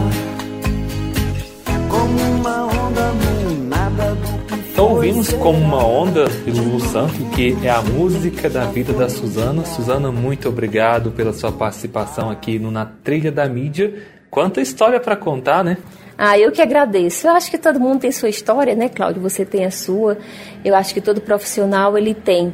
como 1.87 2.19
uma 2.19 2.65
onda 2.65 3.11
no 3.11 3.65
nada 3.67 4.15
do 4.15 4.55
Então 4.71 4.85
ouvimos 4.85 5.31
como 5.33 5.59
uma 5.59 5.85
onda 5.85 6.25
de 6.27 6.49
Lulu 6.49 6.79
Santos, 6.79 7.19
que 7.35 7.55
é 7.61 7.69
a 7.69 7.83
música 7.83 8.49
da 8.49 8.65
vida 8.65 8.91
da 8.91 9.07
Suzana. 9.07 9.63
Suzana, 9.65 10.11
muito 10.11 10.49
obrigado 10.49 11.11
pela 11.11 11.31
sua 11.31 11.51
participação 11.51 12.31
aqui 12.31 12.57
no 12.57 12.71
Na 12.71 12.87
Trilha 12.87 13.31
da 13.31 13.47
Mídia. 13.47 13.93
Quanta 14.31 14.61
história 14.61 14.99
para 14.99 15.15
contar, 15.15 15.63
né? 15.63 15.77
Ah, 16.21 16.37
eu 16.37 16.51
que 16.51 16.61
agradeço. 16.61 17.25
Eu 17.25 17.31
acho 17.31 17.49
que 17.49 17.57
todo 17.57 17.79
mundo 17.79 18.01
tem 18.01 18.11
sua 18.11 18.27
história, 18.27 18.75
né, 18.75 18.89
Cláudio? 18.89 19.21
Você 19.21 19.45
tem 19.45 19.63
a 19.63 19.71
sua. 19.71 20.17
Eu 20.65 20.75
acho 20.75 20.93
que 20.93 20.99
todo 20.99 21.21
profissional 21.21 21.97
ele 21.97 22.13
tem. 22.13 22.53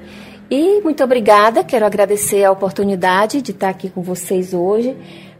E 0.51 0.80
muito 0.82 1.04
obrigada, 1.04 1.63
quero 1.63 1.84
agradecer 1.84 2.43
a 2.43 2.51
oportunidade 2.51 3.41
de 3.41 3.49
estar 3.49 3.69
aqui 3.69 3.89
com 3.89 4.04
vocês 4.04 4.54
hoje. 4.54 4.95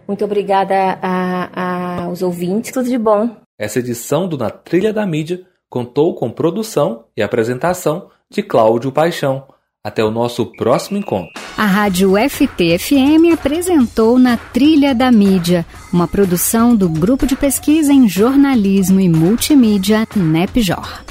Muito 0.08 0.26
obrigada 0.26 0.98
a, 1.00 1.50
a, 1.54 2.04
aos 2.06 2.24
ouvintes, 2.24 2.72
tudo 2.72 2.90
de 2.90 2.98
bom. 2.98 3.30
Essa 3.60 3.78
edição 3.78 4.28
do 4.28 4.40
Na 4.40 4.50
Trilha 4.50 4.92
da 4.92 5.06
Mídia 5.06 5.46
contou 5.70 6.16
com 6.16 6.32
produção 6.32 7.06
e 7.16 7.22
apresentação 7.22 8.10
de 8.28 8.42
Cláudio 8.42 8.92
Paixão. 8.92 9.46
Até 9.86 10.04
o 10.04 10.10
nosso 10.10 10.48
próximo 10.48 10.98
encontro. 10.98 11.32
A 11.56 11.68
Rádio 11.68 12.14
FTFM 12.18 13.32
apresentou 13.32 14.18
Na 14.18 14.36
Trilha 14.36 14.96
da 14.96 15.12
Mídia, 15.12 15.64
uma 15.94 16.08
produção 16.08 16.76
do 16.76 16.90
Grupo 16.90 17.28
de 17.28 17.36
Pesquisa 17.36 17.94
em 17.94 18.10
Jornalismo 18.10 19.00
e 19.00 19.08
Multimídia 19.08 20.08
NEPJOR. 20.16 21.04